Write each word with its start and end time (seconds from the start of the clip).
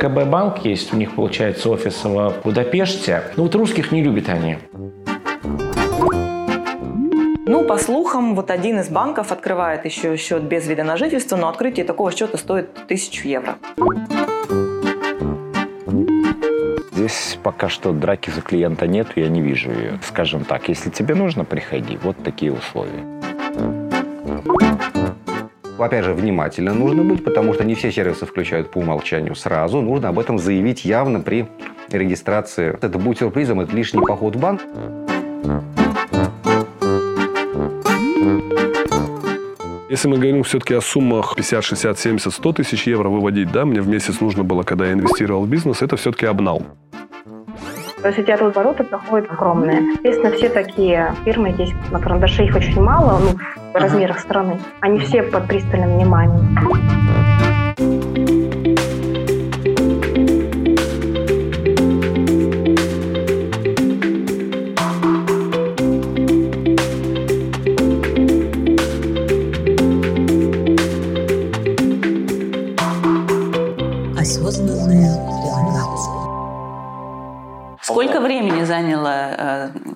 КБ 0.00 0.26
банк 0.28 0.58
есть, 0.64 0.92
у 0.92 0.96
них 0.96 1.14
получается 1.14 1.70
офис 1.70 2.04
в 2.04 2.34
Будапеште. 2.44 3.22
Ну 3.36 3.44
вот 3.44 3.54
русских 3.54 3.92
не 3.92 4.02
любят 4.02 4.28
они. 4.28 4.58
Ну, 7.46 7.64
по 7.64 7.78
слухам, 7.78 8.34
вот 8.34 8.50
один 8.50 8.80
из 8.80 8.88
банков 8.88 9.30
открывает 9.30 9.84
еще 9.84 10.16
счет 10.16 10.42
без 10.42 10.66
вида 10.66 10.82
на 10.82 10.96
жительство, 10.96 11.36
но 11.36 11.48
открытие 11.48 11.86
такого 11.86 12.10
счета 12.10 12.38
стоит 12.38 12.74
тысячу 12.88 13.28
евро. 13.28 13.56
Здесь 16.92 17.38
пока 17.42 17.68
что 17.68 17.92
драки 17.92 18.30
за 18.30 18.40
клиента 18.40 18.86
нет, 18.86 19.08
я 19.16 19.28
не 19.28 19.42
вижу 19.42 19.70
ее. 19.70 20.00
Скажем 20.02 20.44
так, 20.44 20.68
если 20.68 20.90
тебе 20.90 21.14
нужно, 21.14 21.44
приходи. 21.44 21.98
Вот 22.02 22.16
такие 22.24 22.50
условия. 22.52 23.13
Опять 25.84 26.06
же, 26.06 26.14
внимательно 26.14 26.72
нужно 26.72 27.02
быть, 27.02 27.22
потому 27.22 27.52
что 27.52 27.62
не 27.62 27.74
все 27.74 27.92
сервисы 27.92 28.24
включают 28.24 28.70
по 28.70 28.78
умолчанию 28.78 29.34
сразу. 29.34 29.82
Нужно 29.82 30.08
об 30.08 30.18
этом 30.18 30.38
заявить 30.38 30.86
явно 30.86 31.20
при 31.20 31.46
регистрации. 31.90 32.74
Это 32.80 32.98
будет 32.98 33.18
сюрпризом, 33.18 33.60
это 33.60 33.76
лишний 33.76 34.00
поход 34.00 34.34
в 34.34 34.40
банк. 34.40 34.62
Если 39.90 40.08
мы 40.08 40.16
говорим 40.16 40.42
все-таки 40.42 40.72
о 40.72 40.80
суммах 40.80 41.34
50, 41.36 41.62
60, 41.62 41.98
70, 41.98 42.32
100 42.32 42.52
тысяч 42.54 42.86
евро 42.86 43.10
выводить, 43.10 43.52
да, 43.52 43.66
мне 43.66 43.82
в 43.82 43.86
месяц 43.86 44.20
нужно 44.20 44.42
было, 44.42 44.62
когда 44.62 44.86
я 44.86 44.94
инвестировал 44.94 45.44
в 45.44 45.48
бизнес, 45.50 45.82
это 45.82 45.96
все-таки 45.96 46.24
обнал. 46.24 46.62
То 48.04 48.08
есть 48.08 48.20
эти 48.20 48.32
обороты 48.32 48.84
проходят 48.84 49.32
огромные. 49.32 49.80
Естественно, 49.94 50.30
все 50.32 50.50
такие 50.50 51.14
фирмы, 51.24 51.54
есть 51.56 51.72
на 51.90 51.98
карандаше 51.98 52.44
их 52.44 52.54
очень 52.54 52.82
мало, 52.82 53.18
ну, 53.18 53.38
в 53.72 53.74
размерах 53.74 54.18
страны. 54.18 54.60
Они 54.80 54.98
все 54.98 55.22
под 55.22 55.46
пристальным 55.46 55.96
вниманием. 55.96 57.23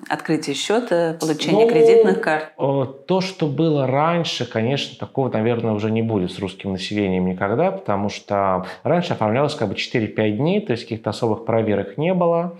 Открытие 0.09 0.55
счета, 0.55 1.15
получение 1.19 1.65
Ну, 1.65 1.71
кредитных 1.71 2.21
карт? 2.21 2.51
э, 2.57 2.85
То, 3.07 3.21
что 3.21 3.47
было 3.47 3.87
раньше, 3.87 4.45
конечно, 4.45 4.97
такого, 4.99 5.29
наверное, 5.29 5.73
уже 5.73 5.91
не 5.91 6.01
будет 6.01 6.31
с 6.31 6.39
русским 6.39 6.71
населением 6.71 7.27
никогда, 7.27 7.71
потому 7.71 8.09
что 8.09 8.65
раньше 8.83 9.13
оформлялось 9.13 9.55
как 9.55 9.69
бы 9.69 9.75
4-5 9.75 10.31
дней, 10.37 10.61
то 10.61 10.71
есть 10.71 10.83
каких-то 10.83 11.11
особых 11.11 11.45
проверок 11.45 11.97
не 11.97 12.13
было. 12.13 12.57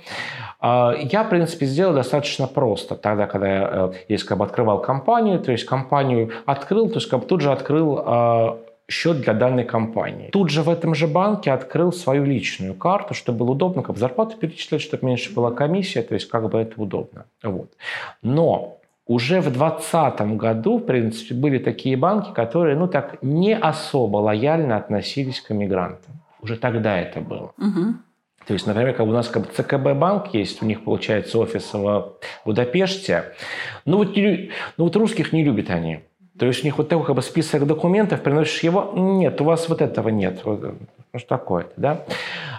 А, 0.61 0.93
Я, 0.99 1.23
в 1.23 1.29
принципе, 1.29 1.65
сделал 1.65 1.93
достаточно 1.93 2.47
просто. 2.47 2.95
Тогда, 2.95 3.25
когда 3.27 3.47
я, 3.47 3.69
э, 3.71 3.91
если 4.09 4.27
как 4.27 4.37
бы 4.37 4.45
открывал 4.45 4.81
компанию, 4.81 5.39
то 5.39 5.51
есть 5.51 5.65
компанию 5.65 6.31
открыл, 6.45 6.87
то 6.89 6.95
есть 6.95 7.09
как 7.09 7.21
бы 7.21 7.25
тут 7.25 7.41
же 7.41 7.51
открыл 7.51 7.99
э, 8.05 8.55
счет 8.89 9.21
для 9.21 9.33
данной 9.33 9.63
компании. 9.63 10.29
Тут 10.31 10.49
же 10.49 10.63
в 10.63 10.69
этом 10.69 10.95
же 10.95 11.07
банке 11.07 11.51
открыл 11.51 11.93
свою 11.93 12.25
личную 12.25 12.73
карту, 12.73 13.13
чтобы 13.13 13.39
было 13.39 13.51
удобно, 13.51 13.83
как 13.83 13.97
зарплату 13.97 14.37
перечислять, 14.37 14.81
чтобы 14.81 15.05
меньше 15.05 15.33
была 15.33 15.51
комиссия, 15.51 16.01
то 16.01 16.15
есть 16.15 16.27
как 16.27 16.49
бы 16.49 16.59
это 16.59 16.81
удобно. 16.81 17.25
Вот. 17.43 17.71
Но 18.21 18.79
уже 19.05 19.41
в 19.41 19.51
2020 19.51 20.21
году, 20.37 20.77
в 20.77 20.85
принципе, 20.85 21.33
были 21.33 21.57
такие 21.57 21.97
банки, 21.97 22.31
которые, 22.33 22.75
ну 22.75 22.87
так, 22.87 23.21
не 23.21 23.55
особо 23.55 24.17
лояльно 24.17 24.77
относились 24.77 25.41
к 25.41 25.51
иммигрантам. 25.51 26.13
Уже 26.41 26.57
тогда 26.57 26.97
это 26.97 27.19
было. 27.19 27.51
Мгм. 27.57 28.03
То 28.45 28.53
есть, 28.53 28.65
например, 28.65 28.93
как 28.95 29.05
у 29.05 29.11
нас 29.11 29.27
как 29.27 29.43
бы 29.43 29.49
ЦКБ 29.53 29.93
банк 29.99 30.33
есть, 30.33 30.63
у 30.63 30.65
них 30.65 30.83
получается 30.83 31.37
офис 31.37 31.73
в 31.73 32.13
Будапеште. 32.45 33.25
Ну 33.85 33.97
вот, 33.97 34.15
ну 34.15 34.83
вот 34.85 34.95
русских 34.95 35.33
не 35.33 35.43
любят 35.43 35.69
они. 35.69 35.99
То 36.39 36.45
есть 36.45 36.63
у 36.63 36.65
них 36.67 36.77
вот 36.77 36.87
такой 36.89 37.05
как 37.05 37.15
бы 37.15 37.21
список 37.21 37.67
документов, 37.67 38.21
приносишь 38.21 38.63
его, 38.63 38.93
нет, 38.95 39.39
у 39.41 39.43
вас 39.43 39.67
вот 39.69 39.81
этого 39.81 40.09
нет. 40.09 40.41
Вот, 40.45 40.73
Ну 41.11 41.19
что 41.19 41.27
такое-то, 41.27 41.73
да? 41.75 42.01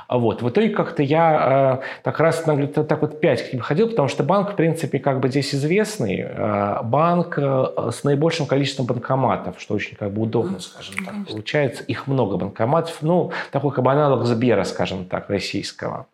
А 0.07 0.19
Вот. 0.19 0.43
В 0.43 0.49
итоге 0.49 0.71
как-то 0.71 1.03
я 1.03 1.81
э, 1.83 2.03
так 2.03 2.19
раз 2.21 2.45
на- 2.45 2.67
так 2.67 3.01
вот 3.01 3.21
пять 3.21 3.49
к 3.49 3.53
ним 3.53 3.63
ходил, 3.63 3.89
потому 3.89 4.09
что 4.09 4.23
банк, 4.25 4.53
в 4.53 4.57
принципе, 4.57 4.99
как 4.99 5.21
бы 5.21 5.29
здесь 5.29 5.55
известный. 5.55 6.27
э, 6.29 6.83
банк 6.83 7.39
э, 7.39 7.91
с 7.93 8.05
наибольшим 8.05 8.47
количеством 8.47 8.87
банкоматов, 8.87 9.61
что 9.61 9.75
очень 9.75 9.97
как 9.97 10.11
бы 10.13 10.23
удобно, 10.23 10.59
скажем 10.61 10.95
так. 11.05 11.15
Получается, 11.29 11.83
их 11.85 12.07
много 12.07 12.37
банкоматов. 12.37 12.99
Ну, 13.03 13.31
такой 13.53 13.71
как 13.71 13.85
бы 13.85 13.93
аналог 13.93 14.25
Сбера, 14.27 14.65
скажем 14.65 15.05
так, 15.05 15.31
российского. 15.31 16.07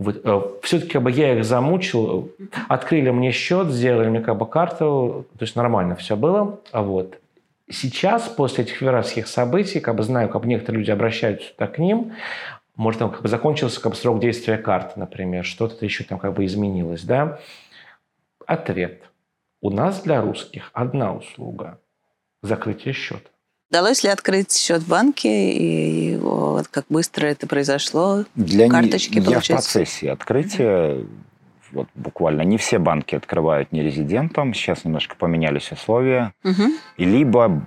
Вот, 0.00 0.64
все-таки 0.64 0.92
как 0.92 1.02
бы 1.02 1.10
я 1.10 1.36
их 1.36 1.44
замучил, 1.44 2.32
открыли 2.68 3.10
мне 3.10 3.32
счет, 3.32 3.68
сделали 3.68 4.08
мне 4.08 4.22
как 4.22 4.38
бы 4.38 4.46
карту, 4.46 5.26
то 5.38 5.42
есть 5.42 5.56
нормально 5.56 5.94
все 5.94 6.16
было. 6.16 6.58
А 6.72 6.82
Вот. 6.82 7.18
Сейчас, 7.70 8.26
после 8.28 8.64
этих 8.64 8.80
вирарских 8.80 9.28
событий, 9.28 9.78
как 9.78 9.96
бы 9.96 10.02
знаю, 10.02 10.30
как 10.30 10.40
бы 10.40 10.48
некоторые 10.48 10.80
люди 10.80 10.90
обращаются 10.90 11.52
к 11.54 11.78
ним, 11.78 12.14
может, 12.76 12.98
там 12.98 13.10
как 13.10 13.20
бы 13.20 13.28
закончился 13.28 13.78
как 13.78 13.92
бы 13.92 13.96
срок 13.96 14.20
действия 14.20 14.56
карты, 14.56 14.98
например, 14.98 15.44
что-то 15.44 15.84
еще 15.84 16.02
там 16.02 16.18
как 16.18 16.32
бы 16.32 16.46
изменилось, 16.46 17.04
да? 17.04 17.38
Ответ. 18.46 19.02
У 19.60 19.68
нас 19.68 20.00
для 20.00 20.22
русских 20.22 20.70
одна 20.72 21.12
услуга– 21.12 21.78
закрытие 22.42 22.94
счета. 22.94 23.28
Удалось 23.70 24.02
ли 24.02 24.10
открыть 24.10 24.52
счет 24.56 24.82
в 24.82 24.88
банке 24.88 25.52
и 25.52 26.16
вот 26.16 26.66
как 26.66 26.86
быстро 26.88 27.26
это 27.26 27.46
произошло? 27.46 28.24
Для 28.34 28.64
не- 28.64 28.70
Карточки 28.70 29.18
я 29.20 29.38
в 29.38 29.46
процессе 29.46 30.10
открытия. 30.10 31.04
Вот 31.70 31.86
буквально 31.94 32.42
не 32.42 32.58
все 32.58 32.80
банки 32.80 33.14
открывают 33.14 33.70
нерезидентам. 33.70 34.54
Сейчас 34.54 34.84
немножко 34.84 35.14
поменялись 35.14 35.70
условия. 35.70 36.32
Мгм. 36.42 36.72
И 36.96 37.04
либо 37.04 37.64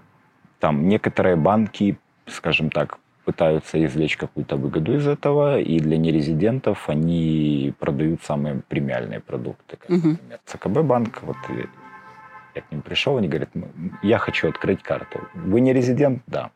там 0.59 0.89
некоторые 0.89 1.37
банки, 1.37 1.97
скажем 2.27 2.69
так, 2.69 2.97
пытаются 3.23 3.83
извлечь 3.85 4.17
какую-то 4.17 4.57
выгоду 4.57 4.97
из 4.97 5.07
этого, 5.07 5.57
и 5.57 5.79
для 5.79 5.97
нерезидентов 5.97 6.89
они 6.89 7.73
продают 7.79 8.21
самые 8.25 8.61
премиальные 8.67 9.21
продукты. 9.21 9.77
Как, 9.77 9.89
Мгм. 9.89 10.09
например, 10.11 10.39
ЦКБ 10.45 10.81
банк, 10.85 11.21
вот 11.23 11.37
я 12.55 12.61
к 12.61 12.71
ним 12.71 12.81
пришел, 12.81 13.17
они 13.17 13.27
говорят, 13.27 13.49
«М, 13.55 13.97
я 14.01 14.17
хочу 14.17 14.49
открыть 14.49 14.81
карту. 14.83 15.21
Вы 15.33 15.61
не 15.61 15.73
резидент? 15.73 16.21
Да. 16.27 16.51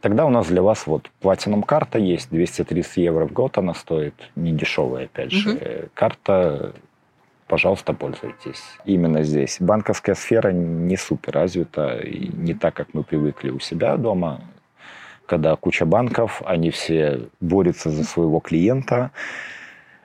Тогда 0.00 0.26
у 0.26 0.30
нас 0.30 0.46
для 0.46 0.62
вас 0.62 0.86
вот 0.86 1.10
платином 1.20 1.62
карта 1.62 1.98
есть, 1.98 2.30
230 2.30 2.98
евро 2.98 3.26
в 3.26 3.32
год 3.32 3.58
она 3.58 3.74
стоит, 3.74 4.14
не 4.36 4.52
дешевая, 4.52 5.06
опять 5.06 5.32
же. 5.32 5.58
Э, 5.60 5.86
Карта, 5.92 6.72
пожалуйста, 7.48 7.94
пользуйтесь. 7.94 8.62
Именно 8.84 9.24
здесь. 9.24 9.56
Банковская 9.58 10.14
сфера 10.14 10.52
не 10.52 10.96
супер 10.96 11.32
развита, 11.34 12.00
не 12.04 12.54
так, 12.54 12.74
как 12.74 12.94
мы 12.94 13.02
привыкли 13.02 13.50
у 13.50 13.58
себя 13.58 13.96
дома, 13.96 14.40
когда 15.26 15.56
куча 15.56 15.84
банков, 15.84 16.42
они 16.44 16.70
все 16.70 17.22
борются 17.40 17.90
за 17.90 18.04
своего 18.04 18.38
клиента, 18.38 19.10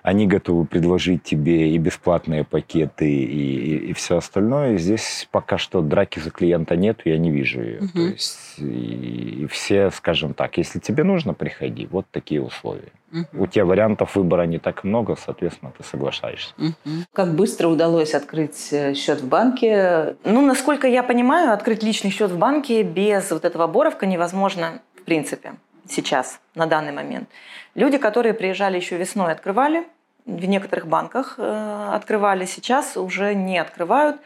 они 0.03 0.27
готовы 0.27 0.65
предложить 0.65 1.23
тебе 1.23 1.71
и 1.71 1.77
бесплатные 1.77 2.43
пакеты, 2.43 3.09
и, 3.09 3.89
и, 3.89 3.93
все 3.93 4.17
остальное. 4.17 4.77
Здесь 4.77 5.29
пока 5.31 5.57
что 5.57 5.81
драки 5.81 6.19
за 6.19 6.29
клиента 6.29 6.75
нет, 6.75 6.99
я 7.05 7.17
не 7.17 7.31
вижу 7.31 7.61
ее. 7.61 7.79
Мгм. 7.79 7.91
То 7.93 8.01
есть 8.01 8.55
и, 8.57 9.43
и 9.43 9.47
все, 9.47 9.89
скажем 9.91 10.33
так, 10.33 10.57
если 10.57 10.79
тебе 10.79 11.05
нужно, 11.05 11.33
приходи. 11.33 11.87
Вот 11.89 12.05
такие 12.11 12.41
условия. 12.41 12.91
Мгм. 13.11 13.27
У 13.33 13.47
тебя 13.47 13.63
вариантов 13.63 14.15
выбора 14.17 14.43
не 14.43 14.59
так 14.59 14.83
много, 14.83 15.15
соответственно, 15.15 15.71
ты 15.77 15.85
соглашаешься. 15.85 16.53
Мгм. 16.57 17.05
Как 17.13 17.33
быстро 17.33 17.69
удалось 17.69 18.13
открыть 18.13 18.73
э, 18.73 18.95
счет 18.95 19.21
в 19.21 19.27
банке? 19.29 20.17
Ну, 20.25 20.45
насколько 20.45 20.85
я 20.85 21.01
понимаю, 21.03 21.53
открыть 21.53 21.81
личный 21.81 22.11
счет 22.11 22.29
в 22.29 22.37
банке 22.37 22.83
без 22.83 23.31
вот 23.31 23.45
этого 23.45 23.67
боровка 23.67 24.05
невозможно 24.05 24.81
в 24.99 25.03
принципе 25.03 25.53
сейчас, 25.87 26.39
на 26.55 26.65
данный 26.65 26.91
момент. 26.91 27.29
Люди, 27.75 27.97
которые 27.97 28.33
приезжали 28.33 28.77
еще 28.77 28.97
весной, 28.97 29.31
открывали, 29.31 29.87
в 30.25 30.45
некоторых 30.45 30.87
банках 30.87 31.35
э, 31.37 31.89
открывали, 31.93 32.45
сейчас 32.45 32.95
уже 32.95 33.35
не 33.35 33.57
открывают. 33.57 34.21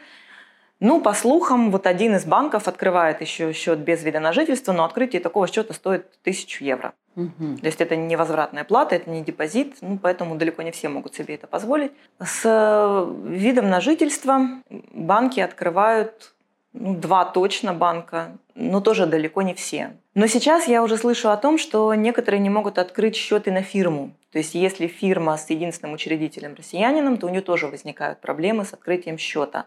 Ну, 0.80 1.00
по 1.00 1.12
слухам, 1.12 1.72
вот 1.72 1.88
один 1.88 2.14
из 2.14 2.24
банков 2.24 2.68
открывает 2.68 3.20
еще 3.20 3.52
счет 3.52 3.80
без 3.80 4.04
вида 4.04 4.20
на 4.20 4.32
жительство, 4.32 4.72
но 4.72 4.84
открытие 4.84 5.20
такого 5.20 5.48
счета 5.48 5.74
стоит 5.74 6.06
тысячу 6.22 6.62
евро. 6.64 6.94
Мгм. 7.16 7.58
То 7.58 7.66
есть 7.66 7.80
это 7.80 7.96
не 7.96 8.14
возвратная 8.14 8.62
плата, 8.62 8.94
это 8.94 9.10
не 9.10 9.24
депозит, 9.24 9.78
ну, 9.80 9.98
поэтому 9.98 10.36
далеко 10.36 10.62
не 10.62 10.70
все 10.70 10.88
могут 10.88 11.16
себе 11.16 11.34
это 11.34 11.48
позволить. 11.48 11.90
С 12.20 12.42
э, 12.44 13.14
видом 13.26 13.68
на 13.70 13.80
жительство 13.80 14.40
банки 14.70 15.40
открывают 15.40 16.32
ну, 16.72 16.94
два 16.94 17.24
точно 17.24 17.72
банка, 17.72 18.36
но 18.54 18.80
тоже 18.80 19.06
далеко 19.06 19.42
не 19.42 19.54
все. 19.54 19.96
Но 20.14 20.26
сейчас 20.26 20.68
я 20.68 20.82
уже 20.82 20.96
слышу 20.96 21.30
о 21.30 21.36
том, 21.36 21.58
что 21.58 21.94
некоторые 21.94 22.40
не 22.40 22.50
могут 22.50 22.78
открыть 22.78 23.16
счет 23.16 23.48
и 23.48 23.50
на 23.50 23.62
фирму. 23.62 24.12
То 24.32 24.38
есть 24.38 24.54
если 24.54 24.86
фирма 24.86 25.36
с 25.36 25.48
единственным 25.48 25.94
учредителем 25.94 26.54
россиянином, 26.54 27.16
то 27.16 27.26
у 27.26 27.30
нее 27.30 27.40
тоже 27.40 27.66
возникают 27.66 28.20
проблемы 28.20 28.64
с 28.64 28.72
открытием 28.72 29.16
счета. 29.16 29.66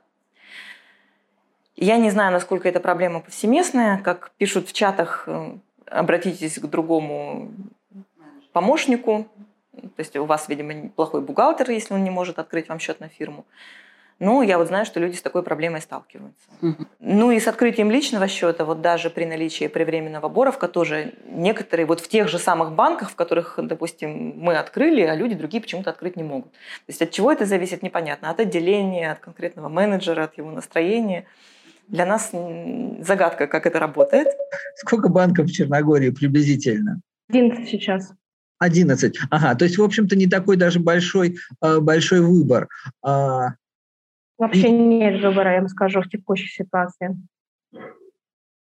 Я 1.75 1.97
не 1.97 2.11
знаю, 2.11 2.31
насколько 2.31 2.69
эта 2.69 2.79
проблема 2.79 3.21
повсеместная. 3.21 3.97
Как 3.97 4.31
пишут 4.37 4.67
в 4.67 4.73
чатах, 4.73 5.23
э, 5.25 5.57
обратитесь 5.87 6.59
к 6.59 6.65
другому 6.65 7.51
помощнику. 8.51 9.27
То 9.73 9.99
есть 9.99 10.15
у 10.15 10.25
вас, 10.25 10.47
видимо, 10.49 10.89
плохой 10.89 11.21
бухгалтер, 11.21 11.71
если 11.71 11.93
он 11.93 12.03
не 12.03 12.11
может 12.11 12.39
открыть 12.39 12.69
вам 12.69 12.79
счет 12.79 12.99
на 12.99 13.07
фирму. 13.07 13.45
Ну, 14.23 14.43
я 14.43 14.59
вот 14.59 14.67
знаю, 14.67 14.85
что 14.85 14.99
люди 14.99 15.15
с 15.15 15.21
такой 15.23 15.41
проблемой 15.41 15.81
сталкиваются. 15.81 16.45
Угу. 16.61 16.85
Ну 16.99 17.31
и 17.31 17.39
с 17.39 17.47
открытием 17.47 17.89
личного 17.89 18.27
счета, 18.27 18.65
вот 18.65 18.79
даже 18.79 19.09
при 19.09 19.25
наличии 19.25 19.67
привременного 19.67 20.29
боровка 20.29 20.67
тоже 20.67 21.15
некоторые 21.25 21.87
вот 21.87 22.01
в 22.01 22.07
тех 22.07 22.27
же 22.27 22.37
самых 22.37 22.73
банках, 22.73 23.09
в 23.09 23.15
которых, 23.15 23.57
допустим, 23.57 24.33
мы 24.37 24.57
открыли, 24.57 25.01
а 25.01 25.15
люди 25.15 25.33
другие 25.33 25.59
почему-то 25.59 25.89
открыть 25.89 26.17
не 26.17 26.23
могут. 26.23 26.51
То 26.51 26.89
есть 26.89 27.01
от 27.01 27.09
чего 27.09 27.31
это 27.31 27.47
зависит, 27.47 27.81
непонятно. 27.81 28.29
От 28.29 28.39
отделения, 28.39 29.13
от 29.13 29.21
конкретного 29.21 29.69
менеджера, 29.69 30.25
от 30.25 30.37
его 30.37 30.51
настроения. 30.51 31.25
Для 31.87 32.05
нас 32.05 32.29
загадка, 32.99 33.47
как 33.47 33.65
это 33.65 33.79
работает. 33.79 34.27
Сколько 34.75 35.09
банков 35.09 35.47
в 35.47 35.51
Черногории 35.51 36.11
приблизительно? 36.11 37.01
11 37.29 37.67
сейчас. 37.67 38.13
11. 38.59 39.17
Ага, 39.31 39.55
то 39.55 39.65
есть, 39.65 39.79
в 39.79 39.83
общем-то, 39.83 40.15
не 40.15 40.27
такой 40.27 40.57
даже 40.57 40.79
большой, 40.79 41.37
э, 41.63 41.79
большой 41.79 42.21
выбор. 42.21 42.67
Вообще 44.41 44.71
нет 44.71 45.21
выбора, 45.21 45.53
я 45.53 45.59
вам 45.59 45.67
скажу, 45.67 46.01
в 46.01 46.09
текущей 46.09 46.47
ситуации. 46.47 47.15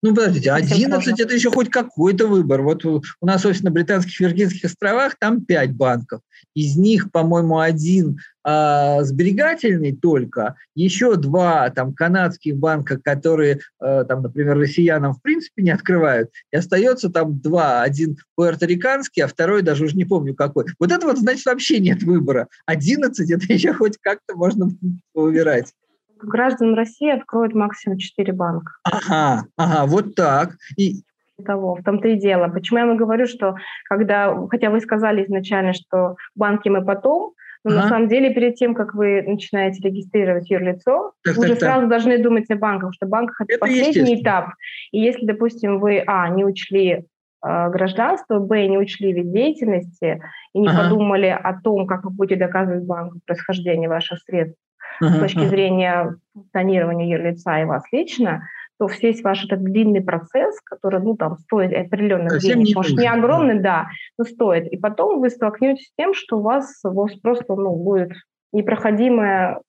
Ну, 0.03 0.15
подождите, 0.15 0.51
11– 0.51 1.21
это 1.21 1.35
еще 1.35 1.51
хоть 1.51 1.69
какой-то 1.69 2.27
выбор. 2.27 2.63
Вот 2.63 2.87
у 2.87 3.03
нас 3.21 3.45
офис 3.45 3.63
на 3.63 3.71
Британских 3.71 4.19
Виргинских 4.19 4.65
островах, 4.65 5.17
там 5.19 5.45
5 5.45 5.75
банков. 5.75 6.23
Из 6.55 6.77
них, 6.77 7.13
по-моему, 7.13 7.59
один 7.59 8.19
а, 8.43 9.03
сберегательный 9.03 9.95
только, 9.95 10.57
еще 10.75 11.17
два 11.17 11.69
там 11.69 11.93
канадских 11.93 12.57
банка, 12.57 12.99
которые, 12.99 13.61
а, 13.79 14.05
там, 14.05 14.23
например, 14.23 14.57
россиянам 14.57 15.13
в 15.13 15.21
принципе 15.21 15.63
не 15.63 15.71
открывают, 15.71 16.31
и 16.51 16.57
остается 16.57 17.11
там 17.11 17.39
два. 17.39 17.83
Один 17.83 18.17
пуэрториканский, 18.37 19.23
а 19.23 19.29
второй 19.29 19.61
даже 19.61 19.85
уже 19.85 19.97
не 19.97 20.07
помню 20.07 20.35
какой. 20.35 20.65
Вот 20.79 20.93
это 20.93 21.07
вот, 21.07 21.19
значит, 21.19 21.45
вообще 21.45 21.79
нет 21.79 22.03
выбора. 22.03 22.49
11– 22.65 23.31
это 23.33 23.53
еще 23.53 23.75
хоть 23.75 23.99
как-то 24.01 24.35
можно 24.35 24.71
выбирать 25.15 25.75
граждан 26.23 26.75
России 26.75 27.11
откроют 27.11 27.55
максимум 27.55 27.99
4 27.99 28.33
банка. 28.33 28.73
Ага, 28.85 29.45
ага, 29.57 29.87
вот 29.87 30.15
так. 30.15 30.57
И 30.77 31.03
того. 31.45 31.77
В 31.77 31.83
том-то 31.83 32.09
и 32.09 32.17
дело. 32.17 32.49
Почему 32.49 32.81
я 32.81 32.87
вам 32.87 32.97
говорю, 32.97 33.27
что 33.27 33.57
когда, 33.89 34.35
хотя 34.49 34.71
вы 34.71 34.81
сказали 34.81 35.25
изначально, 35.25 35.73
что 35.73 36.17
банки 36.35 36.69
мы 36.69 36.85
потом, 36.85 37.33
но 37.65 37.73
ага. 37.73 37.83
на 37.83 37.89
самом 37.89 38.09
деле 38.09 38.33
перед 38.33 38.55
тем, 38.55 38.75
как 38.75 38.95
вы 38.95 39.23
начинаете 39.23 39.87
регистрировать 39.87 40.51
юрлицо, 40.51 41.13
так, 41.23 41.37
вы 41.37 41.43
так, 41.43 41.51
уже 41.51 41.61
так. 41.61 41.61
сразу 41.61 41.87
должны 41.89 42.19
думать 42.19 42.51
о 42.51 42.57
банках, 42.57 42.95
что 42.95 43.07
банках 43.07 43.43
это, 43.43 43.53
это 43.55 43.61
последний 43.61 44.21
этап. 44.21 44.55
И 44.93 45.01
если, 45.01 45.27
допустим, 45.27 45.79
вы, 45.79 46.03
а, 46.07 46.29
не 46.31 46.45
учли 46.45 46.91
э, 46.91 47.71
гражданство, 47.71 48.39
б, 48.39 48.67
не 48.67 48.79
учли 48.79 49.13
вид 49.13 49.31
деятельности 49.31 50.23
и 50.55 50.59
не 50.59 50.69
ага. 50.69 50.85
подумали 50.85 51.27
о 51.27 51.61
том, 51.61 51.87
как 51.87 52.05
вы 52.05 52.11
будете 52.11 52.37
доказывать 52.37 52.85
банку 52.85 53.21
происхождение 53.27 53.91
ваших 53.91 54.21
средств, 54.21 54.59
uh-huh, 55.03 55.17
с 55.17 55.19
точки 55.21 55.47
зрения 55.47 56.17
функционирования 56.33 57.11
юрлица 57.11 57.61
и 57.61 57.65
вас 57.65 57.83
лично, 57.93 58.43
то 58.79 58.89
весь 59.03 59.23
ваш 59.23 59.45
этот 59.45 59.63
длинный 59.63 60.01
процесс, 60.01 60.59
который, 60.65 61.01
ну, 61.01 61.15
там, 61.15 61.37
стоит 61.39 61.73
определенных 61.73 62.33
Совсем 62.33 62.61
денег, 62.61 62.69
не 62.69 62.75
может, 62.75 62.99
не 62.99 63.09
огромный, 63.09 63.61
да, 63.61 63.89
но 64.17 64.25
стоит. 64.25 64.73
И 64.73 64.79
потом 64.79 65.21
вы 65.21 65.29
столкнетесь 65.29 65.89
с 65.89 65.93
тем, 65.99 66.15
что 66.15 66.39
у 66.39 66.43
вас, 66.43 66.81
у 66.85 66.93
вас 66.93 67.13
просто, 67.17 67.55
ну, 67.55 67.77
будет 67.77 68.13
непроходимая 68.53 69.61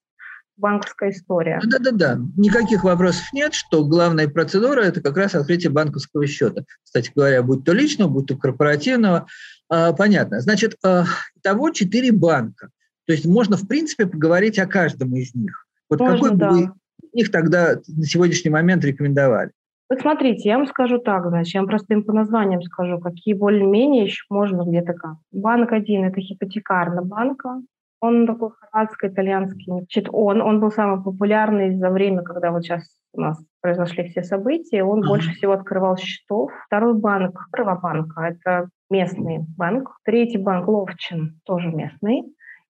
банковская 0.55 1.09
история. 1.09 1.59
Да-да-да, 1.65 2.19
никаких 2.37 2.83
вопросов 2.85 3.25
нет, 3.33 3.53
что 3.53 3.83
главная 3.83 4.29
процедура– 4.29 4.81
это 4.81 5.01
как 5.01 5.17
раз 5.17 5.35
открытие 5.35 5.71
банковского 5.71 6.25
счета. 6.27 6.63
Кстати 6.83 7.11
говоря, 7.13 7.43
будь 7.43 7.65
то 7.65 7.73
личного, 7.73 8.09
будь 8.09 8.27
то 8.27 8.37
корпоративного. 8.37 9.25
А, 9.69 9.91
понятно. 9.91 10.39
Значит, 10.39 10.75
а, 10.85 11.03
того 11.41 11.71
четыре 11.71 12.11
банка. 12.11 12.69
То 13.11 13.15
есть 13.15 13.25
можно, 13.25 13.57
в 13.57 13.67
принципе, 13.67 14.05
поговорить 14.05 14.57
о 14.57 14.65
каждом 14.65 15.13
из 15.17 15.35
них. 15.35 15.67
Вот 15.89 15.99
можно, 15.99 16.29
какой 16.29 16.37
да. 16.37 16.49
бы 16.49 16.55
вы 16.55 16.71
их 17.11 17.29
тогда 17.29 17.75
на 17.85 18.05
сегодняшний 18.05 18.49
момент 18.49 18.85
рекомендовали? 18.85 19.51
Вот 19.89 19.99
смотрите, 19.99 20.47
я 20.47 20.57
вам 20.57 20.65
скажу 20.65 20.97
так, 20.97 21.27
значит, 21.27 21.53
я 21.53 21.59
вам 21.59 21.67
просто 21.67 21.93
им 21.93 22.05
по 22.05 22.13
названиям 22.13 22.61
скажу, 22.61 23.01
какие 23.01 23.33
более-менее 23.33 24.05
еще 24.05 24.23
можно 24.29 24.63
где-то 24.63 24.93
как. 24.93 25.15
Банк 25.33 25.73
один– 25.73 26.05
это 26.05 26.21
хипотекарная 26.21 27.01
банка, 27.01 27.61
он 27.99 28.25
такой 28.25 28.51
хорватско-итальянский. 28.51 29.65
Значит, 29.65 30.07
он, 30.09 30.41
он 30.41 30.61
был 30.61 30.71
самый 30.71 31.03
популярный 31.03 31.75
за 31.75 31.89
время, 31.89 32.21
когда 32.21 32.51
вот 32.51 32.63
сейчас 32.63 32.83
у 33.11 33.19
нас 33.19 33.43
произошли 33.59 34.07
все 34.07 34.23
события. 34.23 34.85
Он 34.85 35.03
uh-huh. 35.03 35.07
больше 35.07 35.33
всего 35.33 35.51
открывал 35.51 35.97
счетов. 35.97 36.49
Второй 36.67 36.93
банк– 36.93 37.37
Правобанка, 37.51 38.21
это 38.21 38.69
местный 38.89 39.39
банк. 39.57 39.97
Третий 40.05 40.37
банк– 40.37 40.65
Ловчин, 40.69 41.41
тоже 41.43 41.67
местный. 41.67 42.23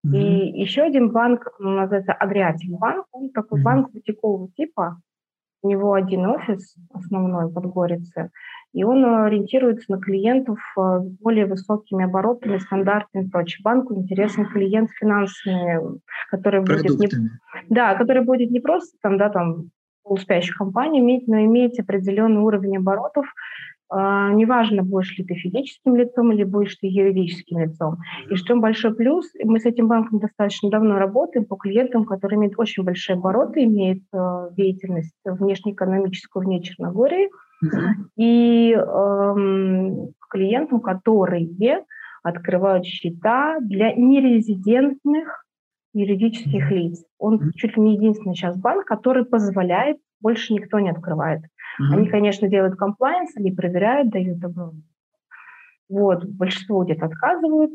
Mm-hmm. 0.06 0.18
И 0.18 0.62
еще 0.62 0.82
один 0.82 1.12
банк, 1.12 1.48
называется 1.60 2.14
Адриатик 2.14 2.72
банк, 2.72 3.06
он 3.12 3.30
такой 3.30 3.60
mm-hmm. 3.60 3.64
банк 3.64 3.92
бутикового 3.92 4.50
типа, 4.52 5.00
у 5.64 5.70
него 5.70 5.94
один 5.94 6.26
офис 6.26 6.76
основной 6.92 7.48
в 7.48 7.54
Подгорице, 7.54 8.32
и 8.74 8.84
он 8.84 9.06
ориентируется 9.06 9.92
на 9.92 10.00
клиентов 10.00 10.58
э, 10.78 11.00
с 11.04 11.20
более 11.20 11.46
высокими 11.46 12.06
оборотами, 12.06 12.58
стандартами 12.58 13.26
и 13.26 13.30
прочее. 13.30 13.62
Банку 13.64 13.94
интересен 13.94 14.48
клиент 14.48 14.90
финансовый, 14.92 16.00
который 16.30 16.62
будет 16.62 17.00
не, 17.00 17.10
да, 17.70 17.96
который 17.96 18.24
будет 18.24 18.50
не 18.50 18.60
просто 18.60 18.98
там, 19.02 19.18
да, 19.18 19.30
там 19.30 19.70
успящих 20.04 20.56
компаний 20.56 21.00
иметь, 21.00 21.28
но 21.28 21.40
иметь 21.42 21.80
определенный 21.80 22.42
уровень 22.42 22.78
оборотов, 22.78 23.26
неважно, 23.92 24.84
будешь 24.84 25.18
ли 25.18 25.26
ты 25.26 25.36
физическим 25.36 25.96
лицом 25.96 26.32
или 26.32 26.44
будешь 26.44 26.76
ты 26.78 26.88
юридическим 26.88 27.60
лицом. 27.60 27.98
И 28.30 28.36
что 28.36 28.56
большой 28.56 28.96
плюс, 28.96 29.30
мы 29.44 29.60
с 29.60 29.66
этим 29.66 29.88
банком 29.88 30.20
достаточно 30.20 30.70
давно 30.70 30.98
работаем 30.98 31.46
по 31.46 31.58
клиентам, 31.58 32.06
которые 32.06 32.38
имеют 32.38 32.54
очень 32.58 32.84
большие 32.84 33.18
обороты, 33.18 33.66
имеют 33.66 34.04
э, 34.14 34.50
деятельность 34.56 35.16
внешнеэкономическую 35.26 36.46
вне 36.46 36.62
Черногории, 36.62 37.30
и 38.16 38.74
э, 38.74 39.36
клиентам, 40.30 40.80
которые 40.80 41.86
открывают 42.24 42.86
счета 42.86 43.60
для 43.60 43.94
нерезидентных 43.94 45.46
юридических 45.94 46.72
лиц. 46.72 47.04
Он 47.18 47.52
чуть 47.56 47.76
ли 47.76 47.84
не 47.84 47.96
единственный 47.96 48.36
сейчас 48.36 48.58
банк, 48.58 48.86
который 48.86 49.26
позволяет, 49.26 49.98
больше 50.22 50.54
никто 50.54 50.80
не 50.80 50.90
открывает. 50.90 51.42
Mm-hmm. 51.42 51.94
Они, 51.94 52.08
конечно, 52.08 52.48
делают 52.48 52.76
комплайенс, 52.76 53.36
они 53.36 53.52
проверяют, 53.52 54.10
дают 54.10 54.40
добро. 54.40 54.72
Вот, 55.90 56.24
большинство 56.24 56.86
где-то 56.86 57.08
отказывают 57.08 57.72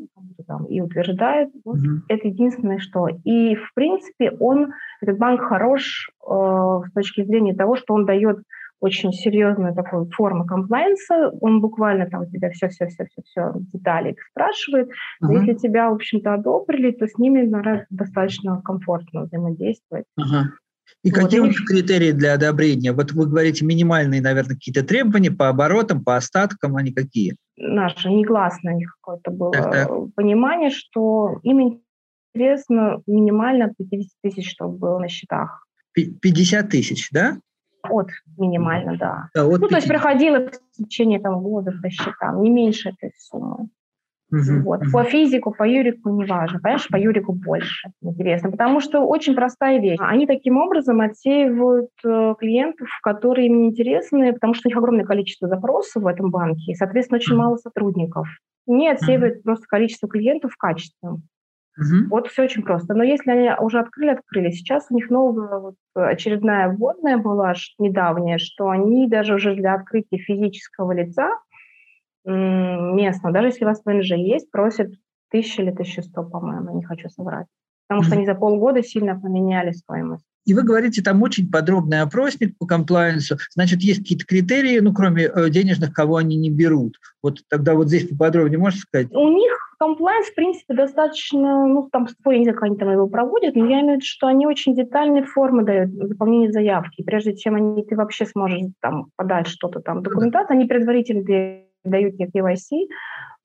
там, 0.47 0.65
и 0.65 0.81
утверждают. 0.81 1.51
Вот, 1.63 1.77
mm-hmm. 1.77 1.99
Это 2.09 2.27
единственное, 2.27 2.79
что. 2.79 3.07
И, 3.23 3.53
в 3.55 3.73
принципе, 3.75 4.31
он, 4.39 4.73
этот 5.01 5.19
банк 5.19 5.41
хорош 5.41 6.09
э, 6.27 6.29
с 6.29 6.91
точки 6.93 7.23
зрения 7.23 7.53
того, 7.53 7.75
что 7.75 7.93
он 7.93 8.05
дает 8.05 8.39
очень 8.79 9.11
серьезную 9.11 9.73
такую 9.73 10.09
форму 10.11 10.45
комплайенса, 10.45 11.29
он 11.41 11.61
буквально 11.61 12.07
там 12.07 12.21
у 12.21 12.25
тебя 12.25 12.49
все-все-все-все-все 12.51 13.53
детали 13.73 14.15
спрашивает, 14.31 14.89
но 15.19 15.33
uh-huh. 15.33 15.39
если 15.39 15.53
тебя, 15.55 15.89
в 15.89 15.95
общем-то, 15.95 16.33
одобрили, 16.33 16.91
то 16.91 17.07
с 17.07 17.17
ними 17.17 17.41
наверное, 17.41 17.87
достаточно 17.89 18.61
комфортно 18.61 19.23
взаимодействовать. 19.23 20.05
Uh-huh. 20.19 20.43
И 21.03 21.11
вот 21.11 21.19
какие 21.19 21.39
у 21.39 21.45
них 21.45 21.63
критерии 21.65 22.11
для 22.11 22.33
одобрения? 22.33 22.91
Вот 22.91 23.11
вы 23.11 23.27
говорите 23.27 23.65
минимальные, 23.65 24.21
наверное, 24.21 24.55
какие-то 24.55 24.83
требования 24.83 25.31
по 25.31 25.49
оборотам, 25.49 26.03
по 26.03 26.15
остаткам, 26.15 26.75
они 26.75 26.91
какие? 26.91 27.35
Наше 27.55 28.09
негласное 28.09 28.73
у 28.73 28.77
них 28.77 28.97
какое-то 29.01 29.31
было 29.31 29.51
так, 29.51 29.71
так. 29.71 29.89
понимание, 30.15 30.69
что 30.69 31.39
им 31.43 31.79
интересно 32.33 33.01
минимально 33.07 33.73
50 33.77 34.09
тысяч, 34.21 34.51
чтобы 34.51 34.77
было 34.77 34.99
на 34.99 35.07
счетах. 35.07 35.65
50 35.93 36.69
тысяч, 36.69 37.09
да? 37.11 37.37
От 37.83 38.09
минимально, 38.37 38.97
да. 38.97 39.29
да 39.33 39.45
от 39.45 39.61
ну, 39.61 39.67
50. 39.67 39.69
то 39.69 39.75
есть 39.75 39.87
проходило 39.87 40.49
в 40.49 40.83
течение 40.83 41.19
там, 41.19 41.41
года 41.41 41.71
по 41.81 41.89
счетам, 41.89 42.41
не 42.43 42.49
меньше 42.49 42.89
этой 42.89 43.11
суммы. 43.17 43.69
Угу, 44.31 44.63
вот. 44.63 44.81
По 44.91 45.03
физику, 45.05 45.53
по 45.53 45.63
юрику 45.63 46.09
не 46.09 46.25
важно. 46.25 46.59
Понимаешь, 46.59 46.87
по 46.89 46.97
юрику 46.97 47.31
больше 47.31 47.89
интересно. 48.01 48.51
Потому 48.51 48.81
что 48.81 49.01
очень 49.01 49.35
простая 49.35 49.79
вещь. 49.79 49.97
Они 49.99 50.27
таким 50.27 50.57
образом 50.57 50.99
отсеивают 50.99 51.89
э, 52.03 52.35
клиентов, 52.37 52.89
которые 53.03 53.47
им 53.47 53.65
интересны, 53.65 54.33
потому 54.33 54.53
что 54.53 54.67
у 54.67 54.69
них 54.69 54.77
огромное 54.77 55.05
количество 55.05 55.47
запросов 55.47 56.03
в 56.03 56.07
этом 56.07 56.29
банке, 56.29 56.71
и, 56.71 56.75
соответственно, 56.75 57.19
очень 57.19 57.35
мало 57.35 57.55
сотрудников. 57.55 58.27
Не 58.65 58.89
отсеивают 58.89 59.37
угу. 59.37 59.43
просто 59.43 59.65
количество 59.67 60.09
клиентов 60.09 60.57
качеством. 60.57 61.23
Угу. 61.77 62.09
Вот 62.09 62.27
все 62.27 62.43
очень 62.43 62.63
просто. 62.63 62.95
Но 62.95 63.03
если 63.03 63.31
они 63.31 63.51
уже 63.59 63.79
открыли, 63.79 64.09
открыли. 64.09 64.49
Сейчас 64.49 64.87
у 64.89 64.95
них 64.95 65.09
новая 65.09 65.59
вот, 65.59 65.75
очередная 65.93 66.69
вводная 66.69 67.17
была 67.17 67.53
недавняя, 67.77 68.39
что 68.39 68.69
они 68.69 69.07
даже 69.07 69.35
уже 69.35 69.55
для 69.55 69.75
открытия 69.75 70.17
физического 70.17 70.91
лица 70.91 71.29
местно, 72.27 73.31
даже 73.31 73.47
если 73.47 73.65
у 73.65 73.67
вас 73.67 73.81
ВНЖ 73.85 74.11
есть, 74.11 74.51
просят 74.51 74.91
тысячу 75.31 75.61
или 75.61 75.71
1100, 75.71 76.23
по-моему, 76.23 76.77
не 76.77 76.83
хочу 76.83 77.09
соврать. 77.09 77.47
Потому 77.87 78.03
что 78.03 78.15
они 78.15 78.25
за 78.25 78.35
полгода 78.35 78.83
сильно 78.83 79.17
поменяли 79.17 79.71
стоимость. 79.71 80.25
и 80.45 80.53
вы 80.53 80.63
говорите, 80.63 81.01
там 81.01 81.21
очень 81.23 81.49
подробный 81.49 82.01
опросник 82.01 82.57
по 82.57 82.65
комплайенсу. 82.65 83.37
Значит, 83.53 83.81
есть 83.81 83.99
какие-то 83.99 84.25
критерии, 84.25 84.79
ну, 84.79 84.93
кроме 84.93 85.23
э, 85.23 85.49
денежных, 85.49 85.93
кого 85.93 86.17
они 86.17 86.35
не 86.35 86.49
берут. 86.49 86.97
Вот 87.23 87.39
тогда 87.49 87.75
вот 87.75 87.87
здесь 87.87 88.09
поподробнее 88.09 88.59
можете 88.59 88.81
сказать? 88.81 89.07
У 89.11 89.29
них 89.29 89.67
комплайенс, 89.79 90.27
в 90.27 90.35
принципе, 90.35 90.73
достаточно, 90.73 91.65
ну, 91.65 91.87
там, 91.91 92.07
я 92.25 92.37
не 92.37 92.43
знаю, 92.43 92.57
как 92.57 92.63
они 92.63 92.77
там 92.77 92.91
его 92.91 93.07
проводят, 93.07 93.55
но 93.55 93.65
я 93.65 93.79
имею 93.81 93.85
в 93.85 93.91
виду, 93.95 94.05
что 94.05 94.27
они 94.27 94.47
очень 94.47 94.75
детальные 94.75 95.23
формы 95.23 95.63
дают, 95.63 95.91
заполнение 95.91 96.51
заявки. 96.51 97.03
прежде 97.03 97.35
чем 97.35 97.55
они, 97.55 97.83
ты 97.83 97.95
вообще 97.95 98.25
сможешь 98.25 98.61
там 98.81 99.07
подать 99.15 99.47
что-то 99.47 99.79
там, 99.79 100.03
документацию, 100.03 100.57
они 100.57 100.65
предварительно 100.65 101.23
дают 101.83 102.17
тебе 102.17 102.27
KYC, 102.27 102.87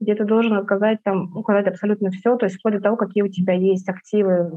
где 0.01 0.15
ты 0.15 0.25
должен 0.25 0.57
указать, 0.57 1.03
там, 1.03 1.37
указать 1.37 1.67
абсолютно 1.67 2.11
все, 2.11 2.37
то 2.37 2.47
есть 2.47 2.59
вплоть 2.59 2.75
до 2.75 2.81
того, 2.81 2.97
какие 2.97 3.23
у 3.23 3.29
тебя 3.29 3.55
есть 3.55 3.89
активы 3.89 4.51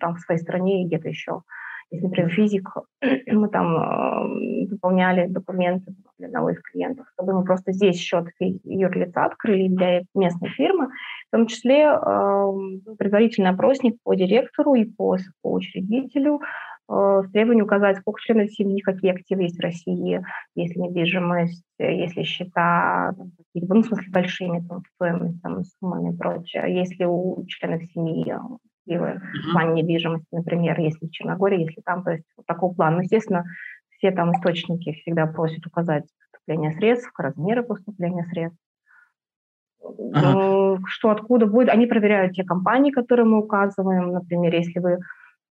там, 0.00 0.16
в 0.16 0.20
своей 0.20 0.40
стране 0.40 0.82
и 0.82 0.86
где-то 0.86 1.08
еще. 1.08 1.42
Если, 1.90 2.06
например, 2.06 2.30
физик, 2.30 2.68
мы 3.26 3.48
там 3.48 3.76
э, 3.76 4.66
заполняли 4.66 5.28
документы 5.28 5.94
для 6.18 6.28
одного 6.28 6.50
из 6.50 6.60
клиентов, 6.60 7.06
чтобы 7.12 7.32
мы 7.34 7.44
просто 7.44 7.72
здесь 7.72 7.96
счет 7.96 8.26
юрлица 8.40 9.24
открыли 9.24 9.68
для 9.68 10.02
местной 10.14 10.48
фирмы, 10.50 10.88
в 11.28 11.30
том 11.30 11.46
числе 11.46 11.84
э, 11.84 12.52
предварительный 12.98 13.50
опросник 13.50 13.98
по 14.02 14.14
директору 14.14 14.74
и 14.74 14.84
по, 14.84 15.16
по 15.42 15.52
учредителю, 15.52 16.40
с 16.88 17.30
требованием 17.32 17.64
указать, 17.64 17.98
сколько 17.98 18.20
членов 18.20 18.50
семьи, 18.50 18.80
какие 18.80 19.12
активы 19.12 19.42
есть 19.42 19.58
в 19.58 19.62
России, 19.62 20.24
есть 20.54 20.76
ли 20.76 20.82
недвижимость, 20.82 21.64
есть 21.78 22.16
ли 22.16 22.22
счета, 22.22 23.14
ну, 23.54 23.82
в 23.82 23.86
смысле, 23.86 24.12
большими 24.12 24.66
там, 24.66 24.82
стоимостью, 24.94 25.40
там, 25.42 25.64
суммами 25.64 26.14
и 26.14 26.16
прочее. 26.16 26.76
Если 26.76 27.04
у 27.04 27.44
членов 27.46 27.82
семьи 27.92 28.36
активы 28.86 29.20
в 29.48 29.52
плане 29.52 29.82
недвижимости, 29.82 30.28
например, 30.30 30.78
если 30.78 31.06
в 31.06 31.10
Черногории, 31.10 31.64
если 31.64 31.80
там, 31.80 32.04
то 32.04 32.12
есть 32.12 32.24
вот 32.36 32.46
такого 32.46 32.72
плана. 32.72 32.96
Ну, 32.96 33.02
естественно, 33.02 33.44
все 33.90 34.12
там 34.12 34.32
источники 34.32 34.92
всегда 34.92 35.26
просят 35.26 35.66
указать 35.66 36.04
поступление 36.30 36.72
средств, 36.72 37.10
размеры 37.18 37.64
поступления 37.64 38.24
средств. 38.30 38.60
Ага. 40.14 40.80
Что 40.86 41.10
откуда 41.10 41.46
будет, 41.46 41.68
они 41.68 41.86
проверяют 41.86 42.32
те 42.32 42.44
компании, 42.44 42.90
которые 42.90 43.26
мы 43.26 43.38
указываем. 43.38 44.12
Например, 44.12 44.54
если 44.54 44.78
вы 44.78 44.98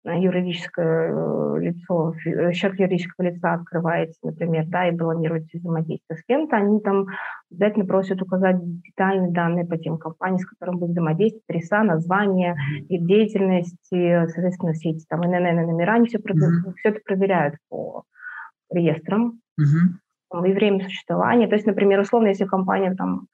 юридическое 0.05 1.13
э, 1.13 1.61
лицо, 1.61 2.15
э, 2.25 2.53
счет 2.53 2.79
юридического 2.79 3.27
лица 3.27 3.55
открываете, 3.55 4.15
например, 4.23 4.65
да, 4.67 4.89
и 4.89 4.97
планируете 4.97 5.59
взаимодействие 5.59 6.19
с 6.19 6.25
кем-то, 6.25 6.57
они 6.57 6.81
там 6.81 7.07
обязательно 7.51 7.85
просят 7.85 8.23
указать 8.23 8.57
детальные 8.83 9.33
данные 9.33 9.67
по 9.67 9.77
тем 9.77 9.99
компаниям, 9.99 10.39
с 10.39 10.47
которыми 10.47 10.79
будет 10.79 10.91
взаимодействовать, 10.91 11.45
адреса, 11.49 11.83
названия, 11.83 12.57
их 12.89 13.07
деятельности, 13.07 14.27
соответственно, 14.29 14.73
все 14.73 14.91
эти 14.91 15.05
там 15.07 15.21
ННН 15.21 15.67
номера, 15.67 15.95
они 15.95 16.07
все, 16.07 16.19
mm-hmm. 16.19 16.75
все 16.77 16.89
это 16.91 17.01
проверяют 17.05 17.57
по 17.69 18.05
реестрам. 18.71 19.41
Mm-hmm. 19.61 20.47
И 20.47 20.53
время 20.53 20.85
существования. 20.85 21.49
То 21.49 21.55
есть, 21.55 21.67
например, 21.67 22.01
условно, 22.01 22.29
если 22.29 22.45
компания 22.45 22.95
там 22.95 23.29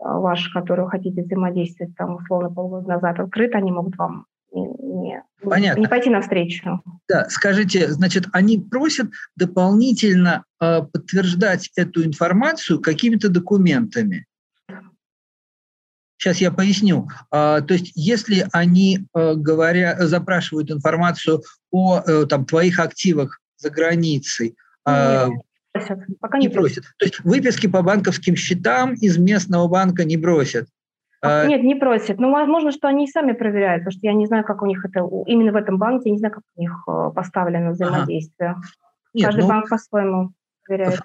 ваша, 0.00 0.52
которую 0.52 0.88
хотите 0.88 1.22
взаимодействовать, 1.22 1.94
там, 1.94 2.16
условно, 2.16 2.50
полгода 2.50 2.88
назад 2.88 3.20
открыта, 3.20 3.58
они 3.58 3.70
могут 3.70 3.96
вам 3.96 4.26
не, 4.52 5.22
Понятно. 5.42 5.80
не 5.80 5.88
пойти 5.88 6.10
навстречу. 6.10 6.82
Да, 7.08 7.28
скажите, 7.28 7.90
значит, 7.90 8.26
они 8.32 8.58
просят 8.58 9.08
дополнительно 9.36 10.44
э, 10.60 10.82
подтверждать 10.82 11.70
эту 11.76 12.04
информацию 12.04 12.80
какими-то 12.80 13.28
документами. 13.28 14.26
Сейчас 16.18 16.38
я 16.38 16.52
поясню. 16.52 17.08
А, 17.30 17.62
то 17.62 17.74
есть, 17.74 17.92
если 17.96 18.46
они 18.52 19.06
э, 19.14 19.34
говоря, 19.34 20.06
запрашивают 20.06 20.70
информацию 20.70 21.42
о 21.72 22.00
э, 22.00 22.26
там, 22.26 22.44
твоих 22.44 22.78
активах 22.78 23.40
за 23.56 23.70
границей, 23.70 24.56
просят. 24.84 25.98
Пока 26.20 26.38
не, 26.38 26.46
не 26.46 26.52
просят. 26.52 26.84
просят. 26.84 26.94
То 26.98 27.06
есть 27.06 27.20
выписки 27.20 27.66
по 27.66 27.82
банковским 27.82 28.36
счетам 28.36 28.94
из 28.94 29.18
местного 29.18 29.68
банка 29.68 30.04
не 30.04 30.16
просят. 30.16 30.68
А, 31.22 31.46
нет, 31.46 31.62
не 31.62 31.76
просят. 31.76 32.18
Ну, 32.18 32.32
возможно, 32.32 32.72
что 32.72 32.88
они 32.88 33.06
сами 33.06 33.32
проверяют, 33.32 33.82
потому 33.82 33.92
что 33.92 34.06
я 34.06 34.12
не 34.12 34.26
знаю, 34.26 34.44
как 34.44 34.60
у 34.62 34.66
них 34.66 34.84
это, 34.84 35.08
именно 35.26 35.52
в 35.52 35.56
этом 35.56 35.78
банке, 35.78 36.08
я 36.08 36.12
не 36.12 36.18
знаю, 36.18 36.34
как 36.34 36.42
у 36.56 36.60
них 36.60 36.84
э, 36.88 37.10
поставлено 37.14 37.70
взаимодействие. 37.70 38.50
Ага. 38.50 38.60
Нет, 39.14 39.26
Каждый 39.26 39.42
ну, 39.42 39.48
банк 39.48 39.68
по-своему 39.68 40.32
проверяет. 40.76 41.00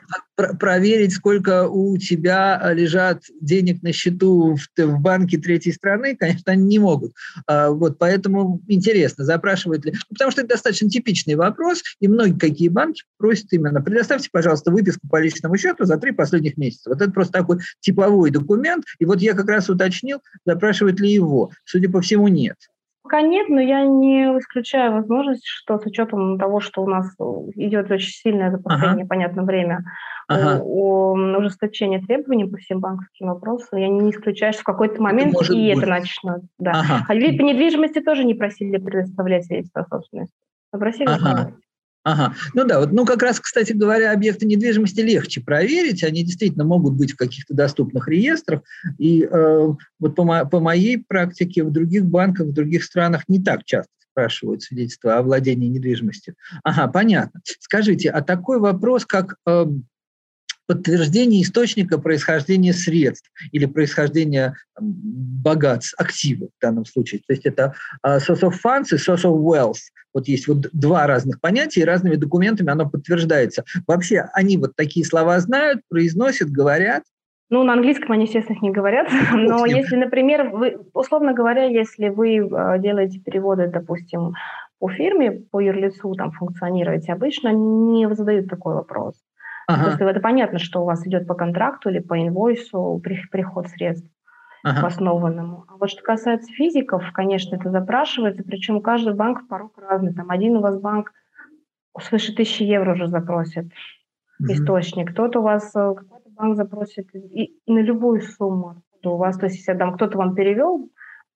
Проверить, 0.59 1.13
сколько 1.13 1.67
у 1.67 1.97
тебя 1.97 2.59
э, 2.61 2.73
лежат 2.73 3.23
денег 3.41 3.81
на 3.81 3.91
счету 3.91 4.55
в, 4.55 4.81
в 4.81 4.99
банке 4.99 5.37
третьей 5.37 5.73
страны, 5.73 6.15
конечно, 6.15 6.51
они 6.51 6.63
не 6.63 6.79
могут. 6.79 7.13
А, 7.47 7.71
вот, 7.71 7.97
поэтому 7.97 8.61
интересно, 8.67 9.25
запрашивают 9.25 9.85
ли... 9.85 9.93
Ну, 9.93 10.13
потому 10.13 10.31
что 10.31 10.41
это 10.41 10.51
достаточно 10.51 10.89
типичный 10.89 11.35
вопрос, 11.35 11.81
и 11.99 12.07
многие 12.07 12.37
какие 12.37 12.69
банки 12.69 13.03
просят 13.17 13.51
именно, 13.51 13.81
предоставьте, 13.81 14.29
пожалуйста, 14.31 14.71
выписку 14.71 15.07
по 15.07 15.19
личному 15.19 15.57
счету 15.57 15.85
за 15.85 15.97
три 15.97 16.11
последних 16.11 16.57
месяца. 16.57 16.89
Вот 16.89 17.01
это 17.01 17.11
просто 17.11 17.33
такой 17.33 17.59
типовой 17.79 18.29
документ, 18.29 18.85
и 18.99 19.05
вот 19.05 19.21
я 19.21 19.33
как 19.33 19.47
раз 19.49 19.69
уточнил, 19.69 20.19
запрашивают 20.45 20.99
ли 20.99 21.11
его. 21.11 21.51
Судя 21.65 21.89
по 21.89 22.01
всему, 22.01 22.27
нет. 22.27 22.57
Пока 23.07 23.21
нет, 23.21 23.47
но 23.47 23.61
я 23.61 23.85
не 23.85 24.37
исключаю 24.37 24.91
возможность, 24.91 25.45
что 25.45 25.79
с 25.79 25.85
учетом 25.85 26.37
того, 26.37 26.59
что 26.59 26.81
у 26.81 26.89
нас 26.89 27.15
идет 27.55 27.89
очень 27.89 28.11
сильное 28.11 28.51
за 28.51 28.57
последнее, 28.57 29.05
ага. 29.05 29.07
понятное 29.07 29.45
время, 29.45 29.85
ага. 30.27 30.61
о 30.61 31.13
ужесточение 31.13 32.01
требований 32.01 32.43
по 32.43 32.57
всем 32.57 32.81
банковским 32.81 33.27
вопросам, 33.27 33.79
я 33.79 33.87
не 33.87 34.11
исключаю, 34.11 34.51
что 34.51 34.63
в 34.63 34.65
какой-то 34.65 35.01
момент 35.01 35.33
это 35.39 35.53
и 35.53 35.73
быть. 35.73 35.77
это 35.77 35.87
начнут. 35.89 36.41
Да. 36.59 36.71
Ага. 36.71 37.05
А 37.07 37.13
по 37.13 37.13
недвижимости 37.13 38.01
тоже 38.01 38.25
не 38.25 38.33
просили 38.33 38.77
предоставлять 38.77 39.45
свидетельство 39.45 39.83
о 39.83 39.85
собственности. 39.85 40.35
Попросили 40.71 41.07
ага. 41.07 41.53
Ага. 42.03 42.35
Ну 42.53 42.63
да, 42.65 42.79
вот, 42.79 42.93
ну 42.93 43.05
как 43.05 43.21
раз, 43.21 43.39
кстати 43.39 43.73
говоря, 43.73 44.13
объекты 44.13 44.45
недвижимости 44.45 45.01
легче 45.01 45.41
проверить, 45.41 46.03
они 46.03 46.23
действительно 46.23 46.63
могут 46.63 46.93
быть 46.93 47.11
в 47.11 47.17
каких-то 47.17 47.53
доступных 47.53 48.07
реестрах, 48.07 48.61
и 48.97 49.23
э, 49.23 49.67
вот 49.99 50.15
по, 50.15 50.23
мо- 50.23 50.45
по 50.45 50.61
моей 50.61 51.03
практике 51.05 51.63
в 51.63 51.71
других 51.71 52.05
банках, 52.05 52.47
в 52.47 52.53
других 52.53 52.85
странах 52.85 53.23
не 53.27 53.43
так 53.43 53.65
часто 53.65 53.91
спрашивают 54.11 54.63
свидетельства 54.63 55.17
о 55.17 55.21
владении 55.21 55.67
недвижимостью. 55.67 56.35
Ага, 56.63 56.87
понятно. 56.87 57.41
Скажите, 57.59 58.09
а 58.09 58.21
такой 58.21 58.59
вопрос, 58.59 59.05
как 59.05 59.35
э, 59.45 59.65
подтверждение 60.67 61.41
источника 61.41 61.97
происхождения 61.97 62.73
средств 62.73 63.31
или 63.51 63.65
происхождения 63.65 64.55
богатств, 64.79 65.95
активов 65.97 66.49
в 66.57 66.61
данном 66.61 66.85
случае. 66.85 67.21
То 67.25 67.33
есть 67.33 67.45
это 67.45 67.73
uh, 68.05 68.19
source 68.19 68.41
of 68.41 68.53
funds 68.63 68.87
и 68.91 68.95
source 68.95 69.23
of 69.23 69.37
wealth. 69.37 69.79
Вот 70.13 70.27
есть 70.27 70.47
вот 70.47 70.67
два 70.73 71.07
разных 71.07 71.39
понятия, 71.41 71.81
и 71.81 71.85
разными 71.85 72.15
документами 72.15 72.69
оно 72.69 72.89
подтверждается. 72.89 73.63
Вообще 73.87 74.25
они 74.33 74.57
вот 74.57 74.75
такие 74.75 75.05
слова 75.05 75.39
знают, 75.39 75.81
произносят, 75.89 76.49
говорят. 76.49 77.03
Ну, 77.49 77.63
на 77.63 77.73
английском 77.73 78.11
они, 78.11 78.25
естественно, 78.25 78.57
не 78.61 78.71
говорят, 78.71 79.07
но 79.33 79.65
если, 79.65 79.95
например, 79.95 80.49
вы, 80.49 80.79
условно 80.93 81.33
говоря, 81.33 81.63
если 81.63 82.09
вы 82.09 82.39
а, 82.51 82.77
делаете 82.77 83.19
переводы, 83.19 83.67
допустим, 83.67 84.33
по 84.79 84.89
фирме, 84.89 85.31
по 85.31 85.59
юрлицу 85.59 86.13
там 86.15 86.31
функционируете, 86.31 87.13
обычно 87.13 87.53
не 87.53 88.13
задают 88.13 88.49
такой 88.49 88.75
вопрос. 88.75 89.15
Ага. 89.67 89.83
Просто 89.83 90.05
это 90.05 90.19
понятно, 90.21 90.59
что 90.59 90.81
у 90.81 90.85
вас 90.85 91.05
идет 91.05 91.27
по 91.27 91.35
контракту 91.35 91.89
или 91.89 91.99
по 91.99 92.17
инвойсу 92.19 93.01
приход 93.03 93.67
средств 93.67 94.09
ага. 94.63 94.81
по 94.81 94.87
основанному. 94.87 95.65
А 95.67 95.75
вот 95.75 95.89
что 95.89 96.01
касается 96.03 96.51
физиков, 96.53 97.03
конечно, 97.13 97.55
это 97.55 97.69
запрашивается, 97.69 98.43
причем 98.43 98.81
каждый 98.81 99.13
банк 99.13 99.47
порог 99.47 99.77
разный. 99.77 100.13
Там 100.13 100.29
один 100.29 100.55
у 100.55 100.61
вас 100.61 100.79
банк 100.79 101.11
свыше 101.99 102.33
тысячи 102.33 102.63
евро 102.63 102.93
уже 102.93 103.07
запросит 103.07 103.65
угу. 104.39 104.53
источник, 104.53 105.11
кто-то 105.11 105.39
у 105.39 105.43
вас, 105.43 105.75
э, 105.75 105.93
какой-то 105.95 106.29
банк 106.29 106.55
запросит 106.55 107.13
и, 107.13 107.55
и 107.65 107.71
на 107.71 107.79
любую 107.79 108.21
сумму. 108.21 108.83
У 109.03 109.17
вас, 109.17 109.37
то 109.37 109.45
есть, 109.45 109.57
если 109.57 109.73
там 109.73 109.95
кто-то 109.95 110.17
вам 110.17 110.35
перевел 110.35 110.89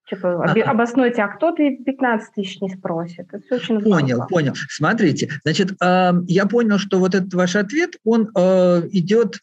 Типа, 0.08 0.44
обоснуйте, 0.66 1.22
а 1.22 1.28
кто-то 1.28 1.56
15 1.56 2.34
тысяч 2.34 2.60
не 2.60 2.68
спросит. 2.70 3.26
Это 3.32 3.54
очень 3.54 3.80
Понял, 3.80 4.16
плохо. 4.16 4.28
понял. 4.28 4.52
Смотрите, 4.68 5.28
значит, 5.44 5.72
э, 5.80 6.12
я 6.26 6.46
понял, 6.46 6.78
что 6.78 6.98
вот 6.98 7.14
этот 7.14 7.32
ваш 7.34 7.56
ответ, 7.56 7.96
он 8.04 8.30
э, 8.36 8.88
идет 8.90 9.38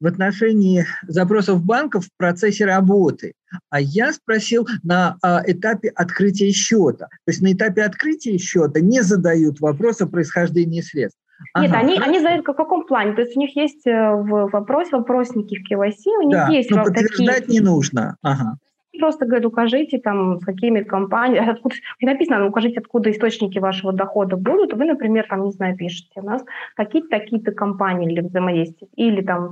в 0.00 0.06
отношении 0.06 0.84
запросов 1.06 1.62
банков 1.64 2.06
в 2.06 2.10
процессе 2.16 2.64
работы. 2.64 3.34
А 3.70 3.80
я 3.80 4.12
спросил 4.12 4.66
на 4.82 5.16
э, 5.22 5.52
этапе 5.52 5.90
открытия 5.94 6.50
счета. 6.50 7.06
То 7.06 7.28
есть 7.28 7.40
на 7.40 7.52
этапе 7.52 7.82
открытия 7.82 8.36
счета 8.38 8.80
не 8.80 9.02
задают 9.02 9.60
вопрос 9.60 10.00
о 10.00 10.08
происхождении 10.08 10.80
средств. 10.80 11.20
Нет, 11.56 11.70
ага, 11.70 11.78
они, 11.78 11.98
они 11.98 12.18
задают 12.18 12.42
в 12.42 12.46
каком 12.56 12.86
плане? 12.86 13.14
То 13.14 13.22
есть 13.22 13.36
у 13.36 13.40
них 13.40 13.54
есть 13.54 13.86
э, 13.86 13.90
в 13.92 14.48
вопрос, 14.50 14.90
вопросники 14.90 15.58
в 15.58 15.72
KYC, 15.72 16.16
у 16.18 16.22
них 16.22 16.36
да, 16.36 16.48
есть 16.48 16.70
но 16.70 16.84
подтверждать 16.84 17.46
такие... 17.46 17.60
не 17.60 17.60
нужно. 17.60 18.16
Ага 18.22 18.56
просто 18.98 19.26
говорят, 19.26 19.46
укажите 19.46 19.98
там, 19.98 20.38
с 20.40 20.44
какими 20.44 20.82
компаниями, 20.82 21.48
откуда, 21.50 21.76
написано, 22.00 22.46
укажите, 22.46 22.80
откуда 22.80 23.10
источники 23.10 23.58
вашего 23.58 23.92
дохода 23.92 24.36
будут. 24.36 24.72
Вы, 24.74 24.84
например, 24.84 25.26
там, 25.28 25.44
не 25.44 25.50
знаю, 25.50 25.76
пишете, 25.76 26.10
у 26.16 26.22
нас 26.22 26.44
какие-то 26.76 27.08
такие-то 27.08 27.52
компании 27.52 28.12
для 28.12 28.22
взаимодействия. 28.22 28.88
Или 28.96 29.22
там 29.22 29.50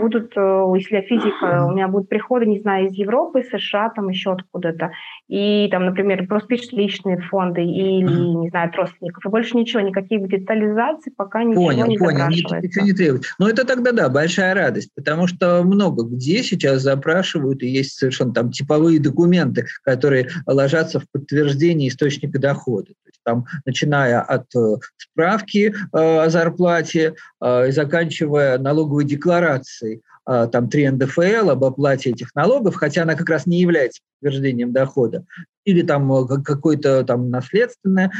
будут, 0.00 0.32
э, 0.36 0.72
если 0.76 0.96
я 0.96 1.02
физика, 1.02 1.66
у 1.66 1.72
меня 1.72 1.88
будут 1.88 2.08
приходы, 2.08 2.46
не 2.46 2.60
знаю, 2.60 2.86
из 2.86 2.94
Европы, 2.94 3.42
США, 3.42 3.90
там 3.90 4.08
еще 4.08 4.32
откуда-то. 4.32 4.92
И 5.28 5.68
там, 5.70 5.86
например, 5.86 6.26
просто 6.26 6.48
пишешь 6.48 6.72
личные 6.72 7.18
фонды 7.18 7.62
или, 7.62 8.36
не 8.36 8.50
знаю, 8.50 8.68
от 8.68 8.76
родственников. 8.76 9.24
И 9.24 9.28
больше 9.28 9.56
ничего, 9.56 9.80
никаких 9.80 10.28
детализаций 10.28 11.12
пока 11.16 11.42
ничего 11.44 11.66
понял, 11.66 11.86
не 11.86 11.98
понял, 11.98 12.28
ничего, 12.28 12.56
ничего 12.56 12.84
не 12.84 12.92
требует. 12.92 13.24
Но 13.38 13.48
это 13.48 13.66
тогда, 13.66 13.92
да, 13.92 14.08
большая 14.08 14.54
радость, 14.54 14.90
потому 14.94 15.26
что 15.26 15.62
много 15.62 16.04
где 16.04 16.42
сейчас 16.42 16.82
запрашивают, 16.82 17.62
и 17.62 17.68
есть 17.68 17.98
совершенно 17.98 18.32
там 18.32 18.50
типовые 18.50 18.81
документы, 18.98 19.66
которые 19.84 20.28
ложатся 20.46 21.00
в 21.00 21.04
подтверждение 21.10 21.88
источника 21.88 22.38
дохода. 22.38 22.88
То 22.88 23.08
есть 23.08 23.20
там, 23.24 23.46
начиная 23.64 24.20
от 24.20 24.46
э, 24.54 24.76
справки 24.96 25.72
э, 25.72 25.74
о 25.92 26.28
зарплате 26.30 27.14
э, 27.40 27.68
и 27.68 27.72
заканчивая 27.72 28.58
налоговой 28.58 29.04
декларацией, 29.04 30.02
там 30.24 30.68
3 30.68 30.90
НДФЛ 30.90 31.50
об 31.50 31.64
оплате 31.64 32.10
этих 32.10 32.32
налогов, 32.36 32.76
хотя 32.76 33.02
она 33.02 33.16
как 33.16 33.28
раз 33.28 33.44
не 33.44 33.60
является 33.60 34.02
подтверждением 34.20 34.72
дохода, 34.72 35.24
или 35.64 35.82
там 35.82 36.28
какое-то 36.44 37.02
там 37.02 37.28
наследственное 37.28 38.12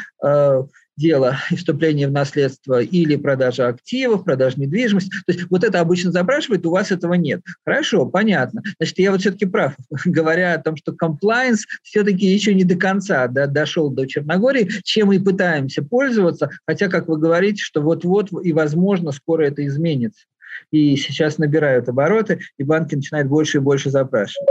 дело 0.97 1.37
вступление 1.57 2.09
в 2.09 2.13
наследство 2.13 2.83
или 2.83 3.17
продажа 3.17 3.69
активов, 3.69 4.25
продажа 4.25 4.61
недвижимости. 4.61 5.11
То 5.27 5.33
есть 5.33 5.51
вот 5.51 5.65
это 5.65 5.81
обычно 5.81 6.13
запрашивают, 6.13 6.67
у 6.67 6.71
вас 6.71 6.91
этого 6.91 7.15
нет. 7.15 7.43
Хорошо, 7.65 8.07
понятно. 8.07 8.63
Значит, 8.79 8.99
я 8.99 9.13
вот 9.13 9.21
все-таки 9.21 9.47
прав, 9.47 9.75
говоря 10.05 10.55
о 10.55 10.59
том, 10.59 10.77
что 10.77 10.93
compliance 10.93 11.61
все-таки 11.83 12.27
еще 12.27 12.55
не 12.55 12.65
до 12.65 12.77
конца 12.77 13.27
да, 13.29 13.47
дошел 13.47 13.91
до 13.91 14.07
Черногории, 14.07 14.71
чем 14.85 15.09
мы 15.09 15.21
пытаемся 15.21 15.83
пользоваться, 15.83 16.51
хотя, 16.67 16.89
как 16.89 17.09
вы 17.09 17.19
говорите, 17.19 17.63
что 17.63 17.81
вот-вот 17.81 18.31
и, 18.43 18.53
возможно, 18.53 19.13
скоро 19.13 19.45
это 19.45 19.67
изменится. 19.67 20.25
И 20.71 20.97
сейчас 20.97 21.39
набирают 21.39 21.89
обороты, 21.89 22.41
и 22.59 22.63
банки 22.63 22.95
начинают 22.95 23.29
больше 23.29 23.59
и 23.59 23.61
больше 23.61 23.91
запрашивать. 23.91 24.49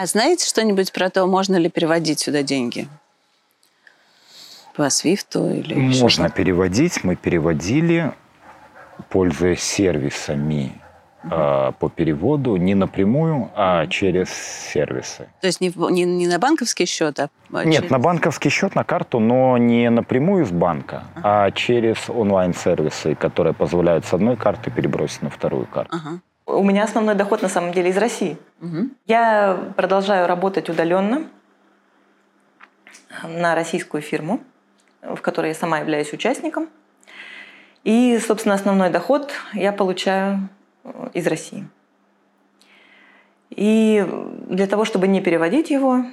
А 0.00 0.06
знаете 0.06 0.46
что-нибудь 0.46 0.92
про 0.92 1.10
то, 1.10 1.26
можно 1.26 1.56
ли 1.56 1.68
переводить 1.68 2.20
сюда 2.20 2.44
деньги? 2.44 2.86
По 4.76 4.90
Свифту 4.90 5.50
или... 5.50 5.74
Можно 5.74 6.30
переводить. 6.30 7.02
Мы 7.02 7.16
переводили, 7.16 8.12
пользуясь 9.08 9.60
сервисами 9.60 10.80
э, 11.24 11.72
по 11.80 11.88
переводу, 11.88 12.54
не 12.54 12.76
напрямую, 12.76 13.50
а 13.56 13.88
через 13.88 14.28
сервисы. 14.30 15.26
То 15.40 15.48
есть 15.48 15.60
не, 15.60 15.72
не, 15.90 16.04
не 16.04 16.28
на 16.28 16.38
банковский 16.38 16.86
счет, 16.86 17.18
а 17.18 17.28
Нет, 17.64 17.78
через- 17.80 17.90
на 17.90 17.98
банковский 17.98 18.50
счет, 18.50 18.76
на 18.76 18.84
карту, 18.84 19.18
но 19.18 19.58
не 19.58 19.90
напрямую 19.90 20.46
с 20.46 20.52
банка, 20.52 21.02
а 21.24 21.50
через 21.50 22.08
онлайн-сервисы, 22.08 23.16
которые 23.16 23.52
позволяют 23.52 24.04
с 24.06 24.14
одной 24.14 24.36
карты 24.36 24.70
перебросить 24.70 25.22
на 25.22 25.30
вторую 25.30 25.66
карту. 25.66 25.96
Ага. 25.96 26.20
У 26.58 26.64
меня 26.64 26.82
основной 26.82 27.14
доход 27.14 27.40
на 27.42 27.48
самом 27.48 27.72
деле 27.72 27.90
из 27.90 27.96
России. 27.96 28.36
Мгм. 28.58 28.96
Я 29.06 29.72
продолжаю 29.76 30.26
работать 30.26 30.68
удаленно 30.68 31.28
на 33.22 33.54
российскую 33.54 34.00
фирму, 34.02 34.40
в 35.00 35.20
которой 35.20 35.50
я 35.50 35.54
сама 35.54 35.78
являюсь 35.78 36.12
участником. 36.12 36.68
И, 37.84 38.18
собственно, 38.18 38.56
основной 38.56 38.90
доход 38.90 39.32
я 39.52 39.72
получаю 39.72 40.48
э, 40.82 41.10
из 41.14 41.28
России. 41.28 41.68
И 43.50 44.04
для 44.48 44.66
того, 44.66 44.84
чтобы 44.84 45.06
не 45.06 45.20
переводить 45.20 45.70
его, 45.70 46.04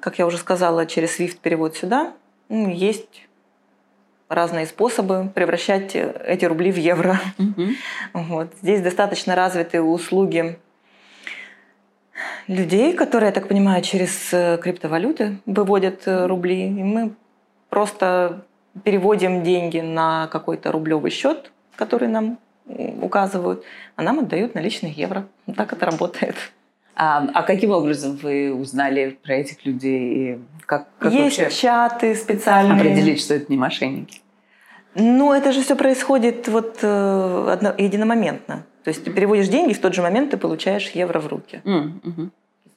как 0.00 0.20
я 0.20 0.26
уже 0.26 0.38
сказала, 0.38 0.86
через 0.86 1.18
SWIFT 1.18 1.38
перевод 1.42 1.76
сюда, 1.76 2.12
есть 2.48 3.27
разные 4.28 4.66
способы 4.66 5.30
превращать 5.34 5.96
э, 5.96 6.22
эти 6.26 6.44
рубли 6.44 6.70
в 6.70 6.76
евро. 6.76 7.20
Мгм. 7.38 7.76
Вот. 8.12 8.52
Здесь 8.62 8.80
достаточно 8.80 9.34
развиты 9.34 9.80
услуги 9.80 10.58
людей, 12.46 12.92
которые, 12.94 13.28
я 13.28 13.32
так 13.32 13.48
понимаю, 13.48 13.82
через 13.82 14.32
э, 14.32 14.58
криптовалюты 14.58 15.38
выводят 15.46 16.06
э, 16.06 16.26
рубли. 16.26 16.66
И 16.66 16.82
мы 16.82 17.14
просто 17.70 18.44
переводим 18.84 19.42
деньги 19.42 19.80
на 19.80 20.28
какой-то 20.28 20.72
рублевый 20.72 21.10
счет, 21.10 21.50
который 21.76 22.08
нам 22.08 22.38
указывают, 23.00 23.64
а 23.96 24.02
нам 24.02 24.18
отдают 24.18 24.54
наличные 24.54 24.92
евро. 24.92 25.26
Так 25.56 25.72
это 25.72 25.86
работает. 25.86 26.34
А, 27.00 27.28
а 27.32 27.42
каким 27.44 27.70
образом 27.70 28.16
вы 28.16 28.52
узнали 28.52 29.16
про 29.22 29.34
этих 29.34 29.64
людей? 29.64 30.00
И 30.34 30.38
как, 30.66 30.88
как 30.98 31.12
Есть 31.12 31.38
вообще 31.38 31.56
чаты 31.56 32.14
специальные. 32.16 32.76
определить, 32.76 33.20
что 33.20 33.34
это 33.34 33.46
не 33.52 33.56
мошенники? 33.56 34.20
Ну, 34.96 35.32
это 35.32 35.52
же 35.52 35.62
все 35.62 35.76
происходит 35.76 36.48
вот 36.48 36.78
э, 36.82 37.48
одно- 37.52 37.74
единомоментно. 37.78 38.64
То 38.82 38.88
есть 38.88 39.04
ты 39.04 39.12
переводишь 39.12 39.46
деньги, 39.46 39.74
в 39.74 39.80
тот 39.80 39.94
же 39.94 40.02
момент 40.02 40.30
ты 40.32 40.36
получаешь 40.38 40.90
евро 40.90 41.20
в 41.20 41.28
руки. 41.28 41.60
М, 41.64 42.00
мгм. 42.02 42.32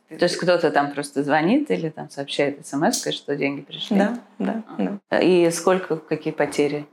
То 0.09 0.25
есть 0.25 0.37
кто-то 0.37 0.69
там 0.69 0.91
просто 0.91 1.23
звонит 1.23 1.71
или 1.71 1.89
там 1.89 2.09
сообщает 2.11 2.67
смс, 2.67 3.07
что 3.11 3.35
деньги 3.35 3.61
пришли? 3.61 3.97
Да, 3.97 4.17
да, 4.37 4.63
да. 5.09 5.19
И 5.19 5.49
сколько, 5.49 5.95
какие 5.97 6.33
потери 6.33 6.85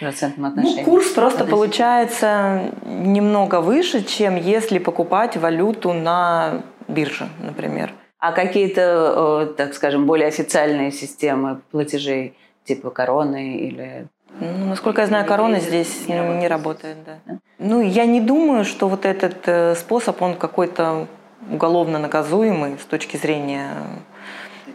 процентном 0.00 0.50
отношении? 0.50 0.82
Ну, 0.82 0.84
курс 0.84 1.08
просто 1.10 1.44
получается 1.44 2.72
немного 2.84 3.60
выше, 3.60 4.04
чем 4.04 4.36
если 4.36 4.78
покупать 4.78 5.36
валюту 5.36 5.92
на 5.92 6.62
бирже, 6.88 7.28
например. 7.40 7.92
А 8.18 8.32
какие-то, 8.32 9.46
э, 9.50 9.54
так 9.56 9.74
скажем, 9.74 10.06
более 10.06 10.28
официальные 10.28 10.90
системы 10.90 11.60
платежей, 11.70 12.34
типа 12.64 12.90
короны 12.90 13.56
или... 13.56 14.08
Ну, 14.40 14.66
насколько 14.66 15.00
я 15.00 15.06
знаю, 15.06 15.26
корона 15.26 15.60
здесь 15.60 16.08
не, 16.08 16.18
не 16.38 16.48
работает. 16.48 16.96
Да. 17.04 17.38
Ну, 17.58 17.80
я 17.80 18.06
не 18.06 18.20
думаю, 18.20 18.64
что 18.64 18.88
вот 18.88 19.04
этот 19.04 19.46
э, 19.46 19.74
способ, 19.76 20.20
он 20.20 20.34
какой-то 20.34 21.06
уголовно 21.50 21.98
наказуемый 21.98 22.76
с 22.78 22.84
точки 22.84 23.16
зрения 23.16 23.70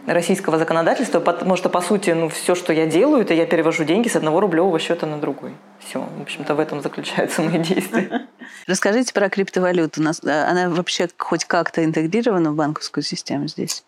российского 0.06 0.58
законодательства, 0.58 1.20
потому 1.20 1.56
что, 1.56 1.68
по 1.68 1.80
сути, 1.80 2.10
ну, 2.10 2.28
все, 2.28 2.54
что 2.54 2.72
я 2.72 2.86
делаю, 2.86 3.22
это 3.22 3.34
я 3.34 3.46
перевожу 3.46 3.84
деньги 3.84 4.08
с 4.08 4.16
одного 4.16 4.40
рублевого 4.40 4.78
счета 4.78 5.06
на 5.06 5.18
другой. 5.18 5.52
Все, 5.78 6.00
в 6.18 6.22
общем-то, 6.22 6.54
в 6.54 6.60
этом 6.60 6.82
заключаются 6.82 7.42
мои 7.42 7.58
действия. 7.58 8.26
Расскажите 8.66 9.12
про 9.14 9.28
криптовалюту. 9.28 10.00
У 10.00 10.04
нас- 10.04 10.20
э, 10.24 10.44
Она 10.44 10.68
вообще 10.68 11.08
хоть 11.18 11.44
как-то 11.44 11.84
интегрирована 11.84 12.52
в 12.52 12.54
банковскую 12.56 13.02
систему 13.04 13.48
здесь? 13.48 13.84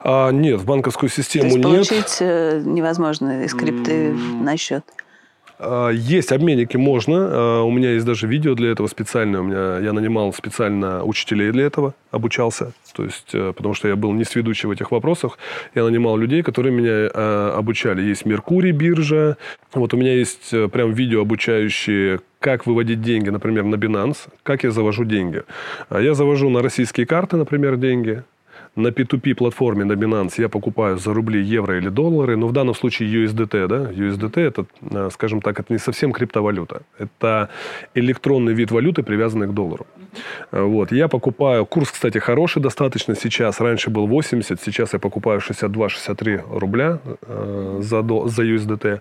А, 0.00 0.30
нет, 0.30 0.60
в 0.60 0.64
банковскую 0.64 1.10
То 1.10 1.16
систему 1.16 1.44
есть 1.46 1.56
нет. 1.56 1.64
получить 1.64 2.16
э, 2.20 2.60
невозможно 2.64 3.44
из 3.44 3.54
крипты 3.54 4.12
на 4.12 4.56
счет? 4.56 4.84
А, 5.58 5.90
Есть 5.90 6.32
обменники, 6.32 6.76
можно. 6.76 7.28
А, 7.30 7.62
У 7.62 7.70
меня 7.70 7.92
есть 7.92 8.06
даже 8.06 8.26
видео 8.26 8.54
для 8.54 8.70
этого 8.70 8.86
специальное. 8.86 9.40
У 9.40 9.44
меня 9.44 9.78
я 9.78 9.92
нанимал 9.92 10.32
специально 10.32 11.04
учителей 11.04 11.50
для 11.50 11.64
этого, 11.66 11.94
обучался. 12.10 12.72
То 12.94 13.04
есть, 13.04 13.30
э, 13.32 13.52
потому 13.56 13.74
что 13.74 13.88
я 13.88 13.96
был 13.96 14.12
не 14.12 14.24
сведущий 14.24 14.66
в 14.68 14.70
этих 14.70 14.90
вопросах, 14.90 15.38
я 15.74 15.84
нанимал 15.84 16.16
людей, 16.16 16.42
которые 16.42 16.72
меня 16.72 17.10
э, 17.12 17.52
обучали. 17.56 18.02
Есть 18.02 18.24
Меркурий 18.24 18.72
биржа. 18.72 19.36
Вот 19.74 19.94
у 19.94 19.96
меня 19.96 20.14
есть 20.14 20.52
э, 20.52 20.68
прям 20.68 20.92
видео 20.92 21.22
обучающие, 21.22 22.20
как 22.40 22.66
выводить 22.66 23.02
деньги, 23.02 23.30
например, 23.30 23.64
на 23.64 23.74
Binance, 23.76 24.28
как 24.42 24.64
я 24.64 24.70
завожу 24.70 25.04
деньги. 25.04 25.42
Я 25.90 26.14
завожу 26.14 26.50
на 26.50 26.62
российские 26.62 27.06
карты, 27.06 27.36
например, 27.36 27.76
деньги. 27.76 28.22
На 28.78 28.88
P2P 28.90 29.34
платформе 29.34 29.84
на 29.84 29.94
Binance 29.94 30.40
я 30.40 30.48
покупаю 30.48 30.98
за 30.98 31.12
рубли, 31.12 31.42
евро 31.42 31.76
или 31.78 31.88
доллары, 31.88 32.36
но 32.36 32.46
в 32.46 32.52
данном 32.52 32.74
случае 32.74 33.24
USDT, 33.24 33.66
да, 33.66 33.76
USDT 33.90 34.40
это, 34.40 34.66
э, 34.90 35.10
скажем 35.12 35.40
так, 35.40 35.58
это 35.58 35.72
не 35.72 35.78
совсем 35.80 36.12
криптовалюта, 36.12 36.82
это 37.00 37.48
электронный 37.96 38.54
вид 38.54 38.70
валюты, 38.70 39.02
привязанный 39.02 39.48
к 39.48 39.52
доллару. 39.52 39.86
Э, 40.52 40.62
Вот, 40.62 40.92
я 40.92 41.08
покупаю, 41.08 41.66
курс, 41.66 41.90
кстати, 41.90 42.18
хороший 42.18 42.62
достаточно 42.62 43.16
сейчас, 43.16 43.60
раньше 43.60 43.90
был 43.90 44.06
80, 44.06 44.60
сейчас 44.60 44.92
я 44.92 44.98
покупаю 45.00 45.40
62-63 45.40 46.42
рубля 46.60 46.98
э, 47.28 47.80
за, 47.82 48.02
до- 48.02 48.28
за 48.28 48.42
USDT, 48.44 49.00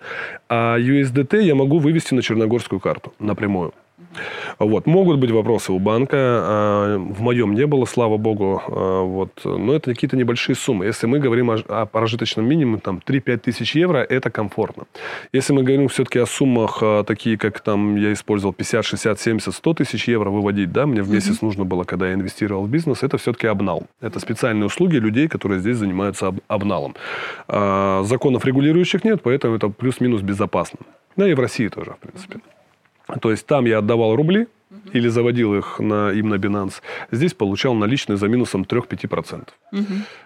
а 0.50 0.80
USDT 0.80 1.42
я 1.44 1.54
могу 1.54 1.78
вывести 1.78 2.16
на 2.16 2.22
черногорскую 2.22 2.80
карту 2.80 3.14
напрямую. 3.20 3.72
Вот. 4.60 4.86
Могут 4.88 5.20
быть 5.20 5.32
вопросы 5.32 5.72
у 5.72 5.80
банка. 5.80 6.18
а, 6.20 6.98
В 6.98 7.22
моем 7.22 7.54
не 7.54 7.66
было, 7.68 7.86
слава 7.86 8.18
богу. 8.18 8.62
а, 8.68 9.02
Вот. 9.04 9.32
Но 9.46 9.74
это 9.74 9.94
какие-то 9.94 10.18
небольшие 10.18 10.56
суммы. 10.56 10.86
Если 10.86 11.08
мы 11.08 11.20
говорим 11.20 11.52
о, 11.52 11.58
о 11.68 11.86
прожиточном 11.86 12.46
минимуме, 12.48 12.80
там 12.80 13.02
3-5 13.06 13.38
тысяч 13.38 13.76
евро, 13.76 13.98
это 14.00 14.30
комфортно. 14.30 14.84
Если 15.34 15.54
мы 15.54 15.64
говорим 15.64 15.88
все-таки 15.88 16.20
о 16.20 16.26
суммах, 16.26 16.80
а, 16.82 17.04
такие 17.04 17.38
как 17.38 17.60
там 17.60 17.96
я 17.98 18.14
использовал 18.14 18.54
50, 18.54 18.86
60, 18.86 19.20
70, 19.20 19.54
100 19.54 19.74
тысяч 19.74 20.08
евро 20.08 20.30
выводить, 20.30 20.72
да, 20.72 20.86
мне 20.86 21.02
в 21.02 21.10
месяц 21.12 21.42
нужно 21.42 21.66
было, 21.66 21.84
когда 21.84 22.08
я 22.08 22.14
инвестировал 22.14 22.64
в 22.64 22.70
бизнес, 22.70 23.04
это 23.04 23.18
все-таки 23.18 23.48
обнал. 23.48 23.84
Это 24.02 24.20
специальные 24.20 24.66
услуги 24.66 24.96
людей, 24.98 25.28
которые 25.28 25.60
здесь 25.60 25.78
занимаются 25.78 26.28
об- 26.28 26.40
обналом. 26.48 26.96
А, 27.48 28.04
Законов 28.04 28.46
регулирующих 28.46 29.04
нет, 29.04 29.22
поэтому 29.24 29.56
это 29.56 29.70
плюс-минус 29.70 30.22
безопасно. 30.22 30.80
Да 31.16 31.28
и 31.30 31.34
в 31.34 31.40
России 31.40 31.68
тоже, 31.68 31.92
в 31.92 32.00
принципе. 32.00 32.40
То 33.22 33.32
есть 33.32 33.46
там 33.46 33.66
я 33.66 33.80
отдавал 33.80 34.16
рубли, 34.16 34.48
или 34.94 35.08
заводил 35.08 35.56
их 35.56 35.80
на, 35.80 36.12
им 36.12 36.30
на 36.30 36.36
Binance, 36.36 36.82
здесь 37.12 37.34
получал 37.34 37.74
наличные 37.74 38.18
за 38.18 38.28
минусом 38.28 38.64
3-5%. 38.64 39.48
Угу. 39.72 39.84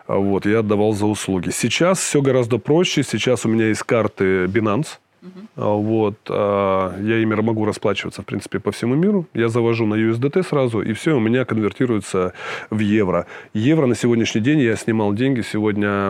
Вот, 0.07 0.45
я 0.45 0.59
отдавал 0.59 0.93
за 0.93 1.05
услуги. 1.05 1.49
Сейчас 1.51 1.99
все 1.99 2.21
гораздо 2.21 2.57
проще. 2.57 3.03
Сейчас 3.03 3.45
у 3.45 3.49
меня 3.49 3.67
есть 3.67 3.83
карты 3.83 4.45
Binance. 4.45 4.99
Uh-huh. 5.21 5.81
Вот, 5.81 6.17
а, 6.29 6.99
я 6.99 7.19
ими 7.19 7.35
могу 7.35 7.65
расплачиваться, 7.65 8.23
в 8.23 8.25
принципе, 8.25 8.59
по 8.59 8.71
всему 8.71 8.95
миру. 8.95 9.27
Я 9.35 9.49
завожу 9.49 9.85
на 9.85 9.93
USDT 9.93 10.41
сразу, 10.43 10.81
и 10.81 10.93
все 10.93 11.15
у 11.15 11.19
меня 11.19 11.45
конвертируется 11.45 12.33
в 12.71 12.79
евро. 12.79 13.27
Евро 13.53 13.85
на 13.85 13.93
сегодняшний 13.93 14.41
день, 14.41 14.59
я 14.61 14.75
снимал 14.75 15.13
деньги, 15.13 15.41
сегодня 15.41 16.07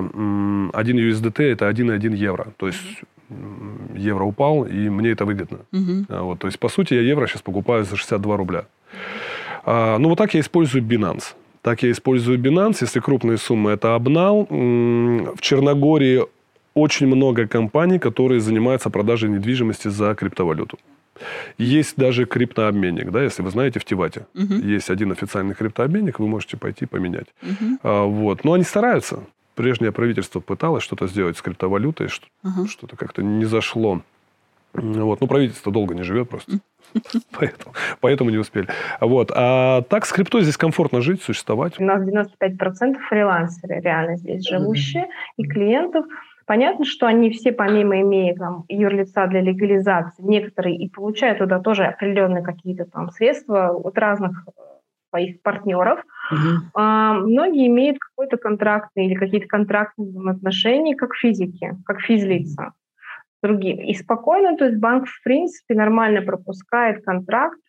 один 0.74 0.98
USDT 0.98 1.44
это 1.44 1.70
1,1 1.70 2.16
евро. 2.16 2.54
То 2.56 2.68
есть 2.68 2.80
евро 3.96 4.24
упал, 4.24 4.64
и 4.64 4.90
мне 4.90 5.12
это 5.12 5.26
выгодно. 5.26 5.60
Угу. 5.72 6.06
Вот, 6.10 6.40
то 6.40 6.48
есть, 6.48 6.60
по 6.60 6.70
сути, 6.70 6.94
я 6.94 7.02
евро 7.02 7.28
сейчас 7.28 7.42
покупаю 7.42 7.84
за 7.84 7.96
62 7.96 8.38
рубля. 8.38 8.66
А, 9.64 9.98
ну, 9.98 10.10
вот 10.10 10.18
так 10.18 10.34
я 10.34 10.40
использую 10.40 10.84
Binance. 10.84 11.34
Так 11.62 11.84
я 11.84 11.92
использую 11.92 12.40
Binance. 12.40 12.78
Если 12.82 13.00
крупные 13.00 13.38
суммы, 13.38 13.72
это 13.72 13.96
обнал. 13.96 14.48
В 14.50 15.42
Черногории 15.42 16.26
очень 16.74 17.08
много 17.08 17.48
компаний, 17.48 18.00
которые 18.00 18.40
занимаются 18.40 18.90
продажей 18.90 19.30
недвижимости 19.30 19.90
за 19.90 20.16
криптовалюту. 20.16 20.80
Есть 21.58 21.98
даже 21.98 22.26
криптообменник, 22.26 23.12
да, 23.12 23.22
если 23.22 23.44
вы 23.44 23.52
знаете, 23.52 23.80
в 23.80 23.86
Тивате 23.86 24.26
угу. 24.34 24.56
есть 24.56 24.90
один 24.90 25.12
официальный 25.12 25.54
криптообменник, 25.54 26.20
вы 26.20 26.28
можете 26.28 26.58
пойти 26.58 26.88
поменять. 26.88 27.28
Угу. 27.44 27.78
А, 27.84 28.06
вот. 28.06 28.44
Но 28.44 28.54
они 28.54 28.64
стараются 28.64 29.20
прежнее 29.56 29.92
правительство 29.92 30.40
пыталось 30.40 30.84
что-то 30.84 31.08
сделать 31.08 31.38
с 31.38 31.42
криптовалютой, 31.42 32.08
что- 32.08 32.28
uh-huh. 32.44 32.68
что-то 32.68 32.96
как-то 32.96 33.24
не 33.24 33.46
зашло. 33.46 34.02
Вот. 34.74 35.20
Ну, 35.22 35.28
правительство 35.28 35.72
долго 35.72 35.94
не 35.94 36.04
живет 36.04 36.30
просто. 36.30 36.60
Поэтому, 37.32 37.74
поэтому 38.02 38.30
не 38.32 38.38
успели. 38.38 38.68
Вот. 39.00 39.32
А 39.34 39.82
так 39.84 40.06
с 40.06 40.12
криптой 40.12 40.42
здесь 40.42 40.58
комфортно 40.58 41.00
жить, 41.02 41.22
существовать. 41.22 41.80
У 41.80 41.84
нас 41.86 42.04
95% 42.04 42.98
фрилансеры 43.08 43.80
реально 43.80 44.18
здесь 44.18 44.46
живущие 44.46 45.08
и 45.38 45.44
клиентов. 45.44 46.06
Понятно, 46.46 46.84
что 46.84 47.06
они 47.06 47.30
все, 47.30 47.54
помимо 47.54 48.02
имея 48.02 48.36
там, 48.36 48.66
юрлица 48.68 49.26
для 49.28 49.40
легализации, 49.40 50.22
некоторые 50.22 50.76
и 50.76 50.90
получают 50.90 51.38
туда 51.38 51.60
тоже 51.60 51.86
определенные 51.86 52.44
какие-то 52.44 52.84
там 52.84 53.10
средства 53.12 53.70
от 53.70 53.98
разных 53.98 54.46
своих 55.12 55.42
партнеров. 55.42 56.00
Угу. 56.32 56.72
А, 56.76 57.14
многие 57.14 57.68
имеют 57.68 58.00
какой-то 58.00 58.38
контрактный 58.38 59.06
или 59.06 59.16
какие-то 59.16 59.48
контрактные 59.48 60.10
взаимоотношения 60.10 60.96
как 60.96 61.14
физики, 61.16 61.76
как 61.86 62.02
физлица 62.02 62.72
другим. 63.44 63.80
И 63.80 63.94
спокойно, 63.94 64.58
то 64.58 64.66
есть 64.66 64.80
банк, 64.80 65.08
в 65.08 65.24
принципе, 65.24 65.76
нормально 65.76 66.22
пропускает 66.22 67.04
контракт 67.04 67.60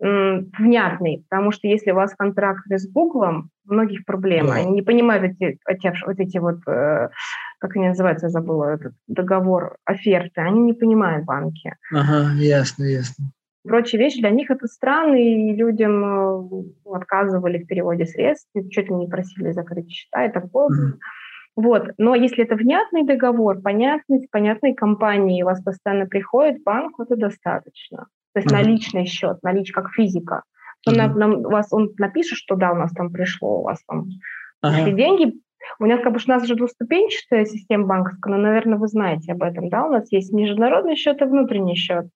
внятный, 0.00 1.24
потому 1.28 1.50
что 1.50 1.66
если 1.66 1.90
у 1.90 1.96
вас 1.96 2.14
контракт 2.14 2.62
с 2.68 2.88
Гуглом, 2.88 3.50
многих 3.64 4.04
проблем. 4.04 4.46
Да. 4.46 4.54
Они 4.54 4.70
не 4.70 4.82
понимают 4.82 5.24
эти, 5.24 5.58
эти, 5.66 5.92
вот 6.06 6.20
эти 6.20 6.38
вот, 6.38 6.60
э, 6.68 7.08
как 7.58 7.76
они 7.76 7.88
называются, 7.88 8.26
я 8.26 8.30
забыла, 8.30 8.74
этот 8.74 8.92
договор, 9.08 9.76
оферты, 9.84 10.40
они 10.40 10.60
не 10.60 10.72
понимают 10.72 11.24
банки. 11.24 11.74
Ага, 11.92 12.32
ясно, 12.36 12.84
ясно 12.84 13.32
прочие 13.68 14.00
вещи, 14.00 14.20
для 14.20 14.30
них 14.30 14.50
это 14.50 14.66
странно, 14.66 15.14
и 15.14 15.54
людям 15.54 16.04
э, 16.04 16.64
отказывали 16.92 17.58
в 17.58 17.66
переводе 17.66 18.06
средств, 18.06 18.50
чуть 18.70 18.88
ли 18.88 18.94
не 18.94 19.06
просили 19.06 19.52
закрыть 19.52 19.90
счета 19.90 20.26
и 20.26 20.32
так 20.32 20.50
далее. 20.50 20.94
Вот. 21.54 21.90
Но 21.98 22.14
если 22.14 22.44
это 22.44 22.54
внятный 22.54 23.04
договор, 23.04 23.60
понятный, 23.60 24.20
с 24.20 24.28
понятной 24.28 24.74
компанией, 24.74 25.42
у 25.42 25.46
вас 25.46 25.62
постоянно 25.62 26.06
приходит 26.06 26.62
банк, 26.62 26.98
это 27.00 27.16
достаточно. 27.16 28.06
То 28.32 28.40
есть 28.40 28.50
наличный 28.52 29.06
счет, 29.06 29.38
налич 29.42 29.72
как 29.72 29.90
физика. 29.90 30.44
Он, 30.86 30.94
mm 30.94 31.14
нам, 31.14 31.32
у 31.38 31.50
вас, 31.50 31.72
он 31.72 31.90
напишет, 31.98 32.38
что 32.38 32.54
да, 32.54 32.70
у 32.70 32.76
нас 32.76 32.92
там 32.92 33.10
пришло, 33.10 33.60
у 33.60 33.64
вас 33.64 33.82
там 33.86 34.06
пришли 34.60 34.92
деньги. 34.92 35.32
У 35.80 35.86
нас, 35.86 36.00
как 36.00 36.12
бы, 36.12 36.20
у 36.24 36.30
нас 36.30 36.46
же 36.46 36.54
двуступенчатая 36.54 37.44
система 37.44 37.86
банковская, 37.86 38.34
но, 38.34 38.40
наверное, 38.40 38.78
вы 38.78 38.86
знаете 38.86 39.32
об 39.32 39.42
этом, 39.42 39.68
да? 39.68 39.84
У 39.84 39.90
нас 39.90 40.10
есть 40.12 40.32
международный 40.32 40.96
счет 40.96 41.20
и 41.20 41.24
внутренний 41.24 41.74
счет. 41.74 42.06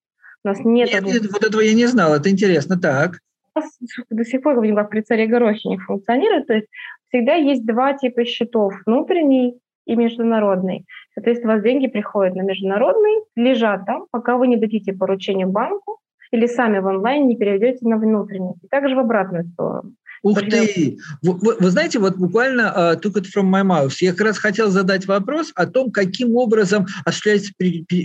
У 0.45 0.49
нас 0.49 0.59
нет... 0.65 0.91
нет, 0.93 1.05
нет 1.05 1.33
вот 1.33 1.45
этого 1.45 1.61
я 1.61 1.75
не 1.75 1.87
знал, 1.87 2.15
это 2.15 2.31
интересно, 2.31 2.79
так. 2.79 3.19
У 3.55 3.61
нас 3.61 3.79
до 4.11 4.25
сих 4.25 4.43
пор, 4.43 4.61
как 4.75 4.91
при 4.91 5.01
царе 5.03 5.27
Горохе 5.27 5.69
не 5.69 5.79
функционирует, 5.79 6.47
то 6.47 6.55
есть 6.55 6.69
всегда 7.09 7.35
есть 7.35 7.67
два 7.67 7.93
типа 7.93 8.25
счетов, 8.25 8.75
внутренний 8.87 9.59
и 9.87 9.97
международный. 9.97 10.87
Соответственно, 11.15 11.55
у 11.55 11.57
вас 11.57 11.65
деньги 11.65 11.87
приходят 11.87 12.35
на 12.35 12.43
международный, 12.43 13.23
лежат 13.37 13.85
там, 13.85 14.07
пока 14.11 14.37
вы 14.37 14.49
не 14.49 14.57
дадите 14.57 14.93
поручение 14.93 15.47
банку 15.47 15.99
или 16.31 16.47
сами 16.47 16.79
в 16.79 16.87
онлайн 16.87 17.27
не 17.29 17.37
переведете 17.37 17.87
на 17.87 17.99
внутренний. 17.99 18.55
И 18.63 18.69
также 18.69 18.97
в 18.97 18.99
обратную 18.99 19.45
сторону. 19.45 19.93
Ух 20.23 20.41
ты! 20.41 20.99
Вы, 21.23 21.33
вы, 21.35 21.57
вы 21.59 21.71
знаете, 21.71 21.99
вот 21.99 22.17
буквально 22.17 22.73
uh, 22.77 23.01
took 23.01 23.15
it 23.15 23.27
from 23.35 23.51
my 23.51 23.65
mouth. 23.65 23.93
Я 24.01 24.13
как 24.13 24.29
раз 24.29 24.39
хотел 24.39 24.71
задать 24.71 25.07
вопрос 25.07 25.53
о 25.55 25.67
том, 25.67 25.91
каким 25.91 26.37
образом 26.37 26.87
осуществляется, 27.05 27.53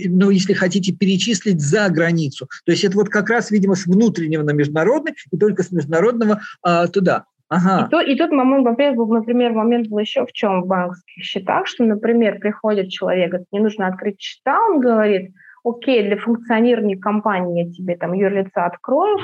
ну, 0.08 0.30
если 0.30 0.52
хотите, 0.52 0.92
перечислить 0.92 1.60
за 1.60 1.88
границу. 1.88 2.48
То 2.64 2.72
есть 2.72 2.84
это 2.84 2.96
вот 2.96 3.08
как 3.08 3.30
раз, 3.30 3.50
видимо, 3.50 3.74
с 3.74 3.86
внутреннего 3.86 4.42
на 4.42 4.50
международный 4.50 5.14
и 5.30 5.36
только 5.36 5.62
с 5.62 5.70
международного 5.70 6.40
uh, 6.66 6.88
туда. 6.88 7.26
Ага. 7.48 7.86
И, 7.86 7.90
то, 7.90 8.00
и 8.00 8.14
тут 8.16 8.30
момент, 8.30 8.66
например, 8.66 9.52
момент 9.52 9.88
был 9.88 9.98
еще 9.98 10.26
в 10.26 10.32
чем 10.32 10.62
в 10.62 10.66
банковских 10.66 11.22
счетах, 11.22 11.66
что, 11.66 11.84
например, 11.84 12.38
приходит 12.40 12.90
человек, 12.90 13.30
говорит, 13.30 13.48
мне 13.50 13.62
нужно 13.62 13.86
открыть 13.86 14.20
счета, 14.20 14.58
он 14.68 14.80
говорит, 14.80 15.32
окей, 15.64 16.06
для 16.06 16.18
функционирования 16.18 16.98
компании 16.98 17.64
я 17.64 17.72
тебе 17.72 17.96
там 17.96 18.12
юрлица 18.12 18.66
открою, 18.66 19.18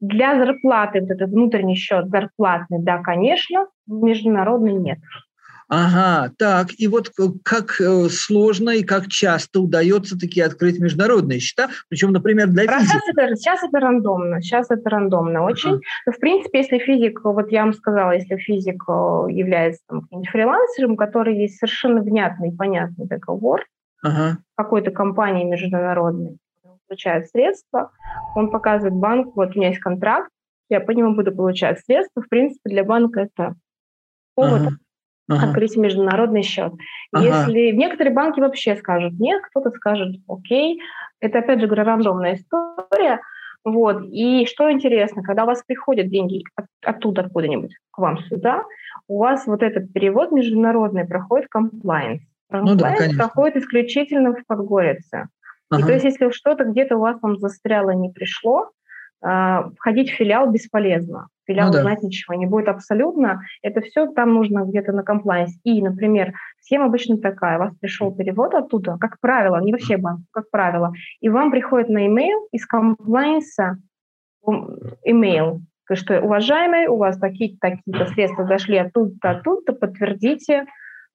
для 0.00 0.38
зарплаты, 0.38 1.00
вот 1.00 1.10
этот 1.10 1.30
внутренний 1.30 1.76
счет 1.76 2.08
зарплатный, 2.08 2.78
да, 2.82 2.98
конечно, 2.98 3.66
международный 3.86 4.74
нет. 4.74 4.98
Ага, 5.68 6.30
так, 6.38 6.68
и 6.78 6.86
вот 6.86 7.10
как 7.42 7.80
э, 7.80 8.08
сложно 8.08 8.70
и 8.70 8.84
как 8.84 9.08
часто 9.08 9.60
удается 9.60 10.16
таки 10.16 10.40
открыть 10.40 10.78
международные 10.78 11.40
счета, 11.40 11.70
причем, 11.88 12.12
например, 12.12 12.46
для 12.48 12.62
физиков. 12.62 12.86
Сейчас 12.86 13.02
это, 13.08 13.36
сейчас 13.36 13.62
это 13.64 13.80
рандомно, 13.80 14.40
сейчас 14.40 14.70
это 14.70 14.88
рандомно 14.88 15.42
очень. 15.42 15.70
Ага. 15.70 15.80
Но, 16.06 16.12
в 16.12 16.18
принципе, 16.20 16.58
если 16.58 16.78
физик, 16.78 17.20
вот 17.24 17.50
я 17.50 17.64
вам 17.64 17.72
сказала, 17.72 18.12
если 18.12 18.36
физик 18.36 18.84
э, 18.88 19.26
является 19.30 19.82
там, 19.88 20.04
фрилансером, 20.30 20.92
у 20.92 20.96
которого 20.96 21.34
есть 21.34 21.58
совершенно 21.58 22.00
внятный, 22.00 22.52
понятный 22.52 23.06
договор 23.06 23.64
ага. 24.04 24.38
какой-то 24.56 24.92
компании 24.92 25.42
международной, 25.42 26.38
получает 26.88 27.28
средства, 27.28 27.90
он 28.34 28.50
показывает 28.50 28.94
банку, 28.94 29.32
вот 29.36 29.54
у 29.54 29.58
меня 29.58 29.68
есть 29.68 29.80
контракт, 29.80 30.30
я 30.68 30.80
по 30.80 30.90
нему 30.90 31.14
буду 31.14 31.32
получать 31.32 31.80
средства. 31.80 32.22
В 32.22 32.28
принципе, 32.28 32.70
для 32.70 32.84
банка 32.84 33.20
это 33.20 33.54
повод 34.34 34.62
ага. 34.62 34.70
Ага. 35.28 35.48
открыть 35.48 35.76
международный 35.76 36.42
счет. 36.42 36.72
Ага. 37.12 37.24
Если 37.24 37.70
некоторые 37.70 38.14
банки 38.14 38.40
вообще 38.40 38.76
скажут 38.76 39.14
нет, 39.18 39.42
кто-то 39.50 39.70
скажет 39.70 40.16
окей. 40.28 40.80
Это, 41.20 41.38
опять 41.38 41.60
же, 41.60 41.66
говоря, 41.66 41.84
рандомная 41.84 42.34
история. 42.34 43.20
Вот. 43.64 44.04
И 44.10 44.46
что 44.46 44.70
интересно, 44.70 45.22
когда 45.22 45.44
у 45.44 45.46
вас 45.46 45.62
приходят 45.66 46.08
деньги 46.08 46.44
от, 46.54 46.66
оттуда, 46.84 47.22
откуда-нибудь 47.22 47.74
к 47.90 47.98
вам 47.98 48.18
сюда, 48.18 48.62
у 49.08 49.18
вас 49.18 49.46
вот 49.46 49.62
этот 49.62 49.92
перевод 49.92 50.30
международный 50.30 51.04
проходит 51.04 51.48
compliance. 51.48 52.22
Compliance 52.48 53.00
ну 53.00 53.12
да, 53.12 53.16
проходит 53.16 53.56
исключительно 53.56 54.34
в 54.34 54.46
Подгорице. 54.46 55.28
Ага. 55.70 55.82
И 55.82 55.86
то 55.86 55.92
есть, 55.92 56.04
если 56.04 56.30
что-то 56.30 56.64
где-то 56.64 56.96
у 56.96 57.00
вас 57.00 57.18
там 57.20 57.36
застряло, 57.38 57.90
не 57.90 58.10
пришло, 58.10 58.70
а, 59.22 59.70
ходить 59.76 60.10
в 60.10 60.14
филиал 60.14 60.50
бесполезно. 60.50 61.28
Филиал 61.46 61.68
ну, 61.68 61.74
да. 61.74 61.82
знать 61.82 62.02
ничего 62.02 62.34
не 62.34 62.46
будет 62.46 62.68
абсолютно. 62.68 63.40
Это 63.62 63.80
все 63.80 64.06
там 64.12 64.34
нужно 64.34 64.64
где-то 64.64 64.92
на 64.92 65.02
compliance. 65.02 65.58
И, 65.64 65.82
например, 65.82 66.32
схема 66.60 66.86
обычно 66.86 67.18
такая. 67.18 67.56
У 67.56 67.60
вас 67.60 67.74
пришел 67.80 68.14
перевод 68.14 68.54
оттуда, 68.54 68.96
как 68.98 69.18
правило, 69.20 69.60
не 69.60 69.72
во 69.72 69.78
всех 69.78 70.00
банках, 70.00 70.26
как 70.32 70.50
правило, 70.50 70.92
и 71.20 71.28
вам 71.28 71.50
приходит 71.50 71.88
на 71.88 72.06
email 72.06 72.46
из 72.52 72.66
комплайнса 72.66 73.78
email, 75.08 75.60
что, 75.92 76.20
уважаемый, 76.20 76.86
у 76.88 76.96
вас 76.96 77.18
такие-то 77.18 77.58
такие 77.60 78.06
средства 78.08 78.44
дошли 78.44 78.76
оттуда-то, 78.76 79.30
оттуда 79.30 79.72
подтвердите 79.72 80.66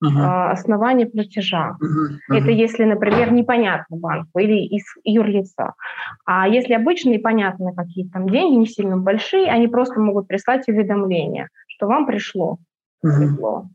uh-huh. 0.03 0.51
основание 0.51 1.07
платежа. 1.07 1.77
Uh-huh. 1.81 2.37
Это 2.37 2.51
если, 2.51 2.83
например, 2.83 3.31
непонятно 3.31 3.97
банку 3.97 4.39
или 4.39 4.65
из 4.65 4.83
юрлица. 5.03 5.73
А 6.25 6.47
если 6.47 6.73
обычные 6.73 7.19
понятные 7.19 7.73
какие-то 7.75 8.13
там 8.13 8.29
деньги, 8.29 8.55
не 8.55 8.67
сильно 8.67 8.97
большие, 8.97 9.49
они 9.49 9.67
просто 9.67 9.99
могут 9.99 10.27
прислать 10.27 10.67
уведомление, 10.67 11.49
что 11.67 11.87
вам 11.87 12.05
пришло. 12.05 12.57
Uh-huh. 13.05 13.17
пришло. 13.17 13.65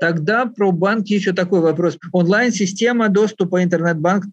Тогда 0.00 0.46
про 0.46 0.70
банки 0.70 1.12
еще 1.12 1.32
такой 1.32 1.60
вопрос. 1.60 1.98
Онлайн-система 2.12 3.08
доступа 3.08 3.64
интернет-банк 3.64 4.26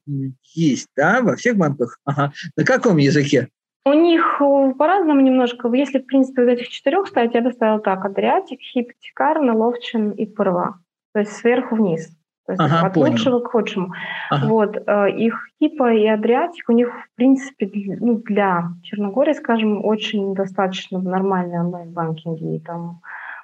есть, 0.53 0.87
да, 0.95 1.21
во 1.21 1.35
всех 1.35 1.57
банках? 1.57 1.99
Ага. 2.05 2.33
На 2.55 2.63
каком 2.63 2.97
языке? 2.97 3.49
У 3.85 3.93
них 3.93 4.41
э, 4.41 4.73
по-разному 4.77 5.21
немножко. 5.21 5.71
Если, 5.73 5.99
в 5.99 6.05
принципе, 6.05 6.43
из 6.43 6.47
этих 6.47 6.69
четырех 6.69 7.07
ставить, 7.07 7.35
я 7.35 7.41
бы 7.41 7.51
ставила 7.51 7.79
так. 7.79 8.03
Адриатик, 8.03 8.59
Хипотекарна, 8.59 9.55
Ловчин 9.55 10.11
и 10.11 10.25
Пырва. 10.25 10.79
То 11.13 11.19
есть 11.19 11.33
сверху 11.33 11.75
вниз. 11.75 12.09
То 12.47 12.53
есть 12.53 12.61
Ага, 12.61 12.87
от 12.87 12.93
понял. 12.93 13.11
лучшего 13.11 13.39
к 13.39 13.47
худшему. 13.51 13.93
Ага. 14.29 14.47
Вот, 14.47 14.75
э, 14.75 15.09
их 15.11 15.47
Хипа 15.59 15.93
и 15.93 16.05
Адриатик, 16.07 16.69
у 16.69 16.73
них, 16.73 16.89
в 16.89 17.15
принципе, 17.15 17.65
для- 17.67 17.97
ну, 17.99 18.17
для 18.17 18.69
Черногории, 18.83 19.33
скажем, 19.33 19.83
очень 19.85 20.33
достаточно 20.35 20.99
нормальные 20.99 21.61
онлайн-банкинги 21.61 22.55
и 22.55 22.59
там 22.59 23.01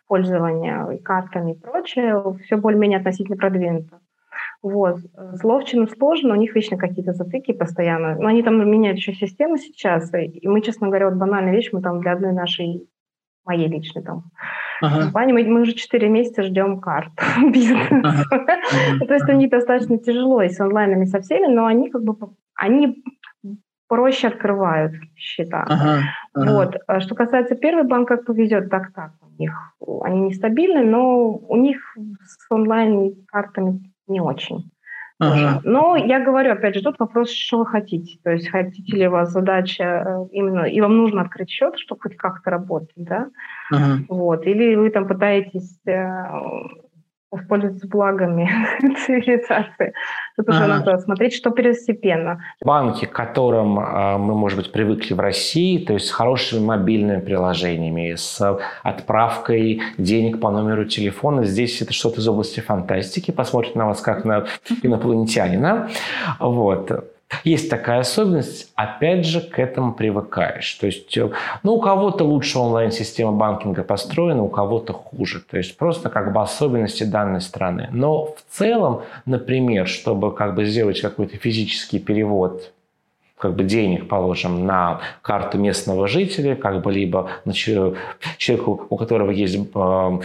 пользование 0.07 0.97
и 0.97 1.01
картами 1.01 1.53
и 1.53 1.55
прочее, 1.59 2.21
все 2.43 2.57
более-менее 2.57 2.99
относительно 2.99 3.37
продвинуто. 3.37 3.99
Вот. 4.63 4.97
Э, 5.17 5.33
С 5.35 5.43
Ловчиным 5.43 5.87
сложно, 5.87 6.33
у 6.33 6.37
них 6.37 6.55
вечно 6.55 6.77
какие-то 6.77 7.13
затыки 7.13 7.51
постоянно. 7.53 8.15
Но 8.15 8.27
они 8.27 8.43
там 8.43 8.69
меняют 8.69 8.97
еще 8.97 9.13
систему 9.13 9.57
сейчас, 9.57 10.13
и- 10.13 10.25
и 10.25 10.47
мы, 10.47 10.61
честно 10.61 10.87
говоря, 10.87 11.09
вот 11.09 11.17
банальная 11.17 11.53
вещь, 11.53 11.69
мы 11.73 11.81
там 11.81 11.99
для 12.01 12.11
одной 12.13 12.33
нашей, 12.33 12.87
моей 13.43 13.67
личной 13.67 14.03
там 14.03 14.25
Ага. 14.83 15.09
мы, 15.31 15.43
мы 15.43 15.61
уже 15.61 15.73
4 15.73 16.07
месяца 16.09 16.43
ждем 16.43 16.79
карт 16.79 17.11
бизнеса. 17.51 18.01
Ага. 18.03 18.25
То 19.07 19.13
есть 19.13 19.29
у 19.29 19.33
них 19.33 19.49
достаточно 19.49 19.97
тяжело 19.97 20.43
и 20.43 20.49
с 20.49 20.59
онлайнами, 20.59 21.05
со 21.05 21.19
всеми, 21.21 21.47
но 21.47 21.65
они 21.65 21.89
как 21.89 22.03
бы 22.03 22.15
они 22.55 23.03
проще 23.87 24.27
открывают 24.27 24.93
счета. 25.15 25.65
Ага. 25.67 26.01
Вот. 26.35 26.75
А 26.87 26.99
Что 26.99 27.15
касается 27.15 27.55
первый 27.55 27.83
банк, 27.83 28.07
как 28.07 28.25
повезет, 28.25 28.69
так 28.69 28.93
так. 28.93 29.11
У 29.21 29.41
них 29.41 29.53
они 30.03 30.21
нестабильны, 30.27 30.83
но 30.83 31.29
у 31.31 31.55
них 31.57 31.77
с 32.23 32.45
онлайн-картами 32.51 33.90
не 34.11 34.21
очень. 34.21 34.71
Ага. 35.19 35.61
Но 35.63 35.95
я 35.95 36.19
говорю, 36.19 36.51
опять 36.51 36.75
же, 36.75 36.81
тут 36.81 36.97
вопрос, 36.97 37.29
что 37.29 37.59
вы 37.59 37.67
хотите. 37.67 38.17
То 38.23 38.31
есть 38.31 38.49
хотите 38.49 38.97
ли 38.97 39.07
у 39.07 39.11
вас 39.11 39.31
задача 39.31 39.83
э, 39.83 40.27
именно, 40.31 40.63
и 40.63 40.81
вам 40.81 40.97
нужно 40.97 41.21
открыть 41.21 41.51
счет, 41.51 41.77
чтобы 41.77 42.01
хоть 42.01 42.17
как-то 42.17 42.49
работать, 42.49 42.95
да? 42.95 43.29
Ага. 43.71 44.03
Вот. 44.09 44.47
Или 44.47 44.73
вы 44.73 44.89
там 44.89 45.07
пытаетесь 45.07 45.79
э, 47.31 47.35
воспользоваться 47.35 47.87
благами 47.87 48.49
цивилизации. 49.05 49.93
Тут 50.37 50.49
уже 50.49 50.63
Ага. 50.63 50.67
надо 50.79 50.97
смотреть, 50.99 51.33
что 51.33 51.51
первостепенно. 51.51 52.43
банки, 52.63 53.05
к 53.05 53.11
которым 53.11 53.79
а, 53.79 54.17
мы, 54.17 54.35
может 54.35 54.57
быть, 54.57 54.71
привыкли 54.71 55.13
в 55.13 55.19
России, 55.19 55.83
то 55.83 55.93
есть 55.93 56.07
с 56.07 56.11
хорошими 56.11 56.63
мобильными 56.63 57.21
приложениями, 57.21 58.15
с 58.15 58.59
отправкой 58.83 59.81
денег 59.97 60.39
по 60.39 60.51
номеру 60.51 60.85
телефона. 60.85 61.43
Здесь 61.43 61.81
это 61.81 61.93
что-то 61.93 62.19
из 62.19 62.27
области 62.27 62.59
фантастики. 62.59 63.31
Посмотрят 63.31 63.75
на 63.75 63.87
вас 63.87 64.01
как 64.01 64.25
на 64.25 64.45
инопланетянина. 64.83 65.89
Вот. 66.39 66.91
Есть 67.43 67.69
такая 67.69 67.99
особенность, 67.99 68.71
опять 68.75 69.25
же, 69.25 69.41
к 69.41 69.59
этому 69.59 69.93
привыкаешь. 69.93 70.73
То 70.75 70.87
есть, 70.87 71.17
э, 71.17 71.29
ну, 71.63 71.75
у 71.75 71.81
кого-то 71.81 72.23
лучше 72.23 72.59
онлайн-система 72.59 73.31
банкинга 73.31 73.83
построена, 73.83 74.43
у 74.43 74.49
кого-то 74.49 74.93
хуже. 74.93 75.41
То 75.41 75.57
есть, 75.57 75.77
просто 75.77 76.09
как 76.09 76.33
бы 76.33 76.41
особенности 76.41 77.03
данной 77.03 77.41
страны. 77.41 77.89
Но 77.91 78.25
в 78.25 78.43
целом, 78.49 79.01
например, 79.25 79.87
чтобы 79.87 80.33
как 80.33 80.55
бы 80.55 80.65
сделать 80.65 81.01
какой-то 81.01 81.37
физический 81.37 81.99
перевод 81.99 82.71
как 83.37 83.55
бы 83.55 83.63
денег, 83.63 84.07
положим, 84.07 84.67
на 84.67 85.01
карту 85.23 85.57
местного 85.57 86.07
жителя, 86.07 86.55
как 86.55 86.83
бы 86.83 86.91
либо 86.91 87.31
на 87.43 87.53
че- 87.53 87.95
человеку, 88.37 88.85
у 88.87 88.97
которого 88.97 89.31
есть 89.31 89.57
э, 89.73 90.19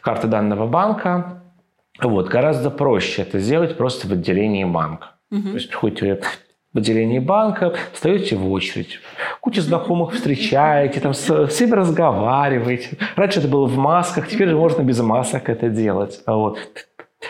карта 0.00 0.26
данного 0.26 0.66
банка, 0.66 1.42
вот, 2.02 2.28
гораздо 2.28 2.70
проще 2.70 3.22
это 3.22 3.38
сделать 3.38 3.76
просто 3.76 4.08
в 4.08 4.12
отделении 4.12 4.64
банка. 4.64 5.12
То 5.30 5.54
есть 5.54 5.68
приходите 5.68 6.20
в 6.72 6.78
отделение 6.78 7.20
банка, 7.20 7.74
встаете 7.92 8.36
в 8.36 8.50
очередь, 8.50 9.00
кучу 9.40 9.60
знакомых 9.60 10.12
встречаете, 10.14 11.00
там 11.00 11.14
с 11.14 11.46
всеми 11.48 11.72
разговариваете. 11.72 12.96
Раньше 13.16 13.40
это 13.40 13.48
было 13.48 13.66
в 13.66 13.76
масках, 13.76 14.28
теперь 14.28 14.48
же 14.48 14.56
можно 14.56 14.82
без 14.82 15.00
масок 15.00 15.48
это 15.48 15.68
делать. 15.68 16.20
Вот. 16.26 16.58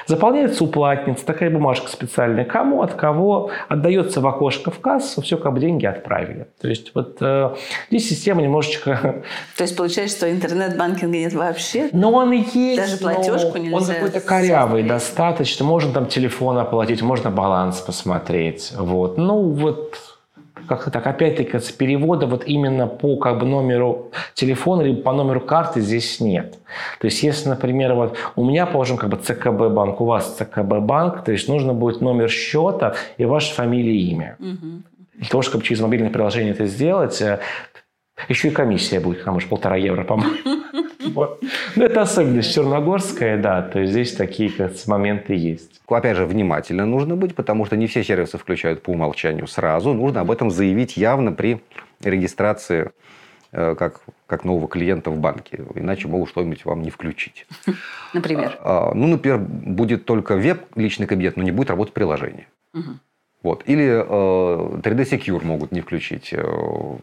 Заполняется 0.06 0.64
уплатница, 0.64 1.26
такая 1.26 1.50
бумажка 1.50 1.88
специальная. 1.88 2.44
Кому, 2.44 2.82
от 2.82 2.94
кого, 2.94 3.50
отдается 3.68 4.20
в 4.20 4.26
окошко 4.26 4.70
в 4.70 4.80
кассу, 4.80 5.20
все, 5.20 5.36
как 5.36 5.52
бы 5.52 5.60
деньги 5.60 5.86
отправили. 5.86 6.46
То 6.60 6.68
есть 6.68 6.92
вот 6.94 7.18
э, 7.20 7.54
здесь 7.90 8.08
система 8.08 8.42
немножечко... 8.42 9.22
То 9.56 9.62
есть 9.64 9.76
получается, 9.76 10.16
что 10.16 10.30
интернет-банкинга 10.30 11.18
нет 11.18 11.32
вообще? 11.32 11.90
Но 11.92 12.12
он 12.12 12.32
и 12.32 12.38
есть. 12.38 12.80
Даже 12.80 13.02
но 13.02 13.14
платежку 13.14 13.58
Он 13.58 13.64
нельзя 13.64 13.94
какой-то 13.94 14.20
корявый 14.20 14.82
достаточно. 14.84 15.64
Можно 15.64 15.92
там 15.92 16.06
телефон 16.06 16.58
оплатить, 16.58 17.02
можно 17.02 17.30
баланс 17.30 17.80
посмотреть. 17.80 18.72
Вот. 18.76 19.18
Ну 19.18 19.42
вот 19.50 20.09
как-то 20.70 20.92
так, 20.92 21.04
опять-таки, 21.04 21.58
с 21.58 21.72
перевода 21.72 22.26
вот 22.26 22.44
именно 22.46 22.86
по 22.86 23.16
как 23.16 23.40
бы 23.40 23.46
номеру 23.46 24.12
телефона 24.34 24.82
либо 24.82 25.02
по 25.02 25.12
номеру 25.12 25.40
карты 25.40 25.80
здесь 25.80 26.20
нет. 26.20 26.58
То 27.00 27.06
есть, 27.06 27.24
если, 27.24 27.48
например, 27.48 27.94
вот 27.94 28.16
у 28.36 28.44
меня, 28.44 28.66
положим, 28.66 28.96
как 28.96 29.10
бы 29.10 29.16
ЦКБ 29.16 29.72
банк, 29.72 30.00
у 30.00 30.04
вас 30.04 30.36
ЦКБ 30.36 30.78
банк, 30.78 31.24
то 31.24 31.32
есть 31.32 31.48
нужно 31.48 31.74
будет 31.74 32.00
номер 32.00 32.28
счета 32.28 32.94
и 33.18 33.24
ваша 33.24 33.52
фамилия 33.52 33.96
и 33.96 34.10
имя. 34.12 34.36
Мгм. 34.38 34.84
Для 35.14 35.28
того, 35.28 35.42
чтобы 35.42 35.64
через 35.64 35.80
мобильное 35.80 36.10
приложение 36.10 36.52
это 36.52 36.66
сделать, 36.66 37.20
э, 37.20 37.40
еще 38.28 38.48
и 38.48 38.50
комиссия 38.52 39.00
будет, 39.00 39.24
там 39.24 39.36
уже 39.36 39.48
полтора 39.48 39.74
евро, 39.74 40.04
по-моему. 40.04 40.36
Вот. 41.14 41.42
Ну, 41.76 41.84
это 41.84 42.02
особенность 42.02 42.54
черногорская, 42.54 43.38
да, 43.38 43.62
то 43.62 43.80
есть 43.80 43.92
здесь 43.92 44.12
такие 44.12 44.50
как, 44.50 44.72
моменты 44.86 45.34
есть. 45.34 45.80
Опять 45.88 46.16
же, 46.16 46.26
внимательно 46.26 46.86
нужно 46.86 47.16
быть, 47.16 47.34
потому 47.34 47.66
что 47.66 47.76
не 47.76 47.86
все 47.86 48.04
сервисы 48.04 48.38
включают 48.38 48.82
по 48.82 48.90
умолчанию 48.90 49.46
сразу. 49.46 49.92
Нужно 49.92 50.20
об 50.20 50.30
этом 50.30 50.50
заявить 50.50 50.96
явно 50.96 51.32
при 51.32 51.60
регистрации 52.02 52.90
э, 53.52 53.74
как, 53.74 54.00
как 54.26 54.44
нового 54.44 54.68
клиента 54.68 55.10
в 55.10 55.18
банке. 55.18 55.64
Иначе 55.74 56.08
могут 56.08 56.28
что-нибудь 56.28 56.64
вам 56.64 56.82
не 56.82 56.90
включить. 56.90 57.46
Например. 58.14 58.58
А, 58.60 58.92
Ну, 58.94 59.06
например, 59.06 59.38
будет 59.38 60.04
только 60.04 60.36
веб 60.36 60.64
личный 60.76 61.06
кабинет, 61.06 61.36
но 61.36 61.42
не 61.42 61.52
будет 61.52 61.70
работать 61.70 61.94
приложение. 61.94 62.46
Мгм. 62.72 63.00
Вот. 63.42 63.62
Или 63.66 63.86
э, 63.86 64.80
3D 64.82 65.08
Secure 65.10 65.42
могут 65.44 65.72
не 65.72 65.80
включить. 65.80 66.28
э, 66.32 66.36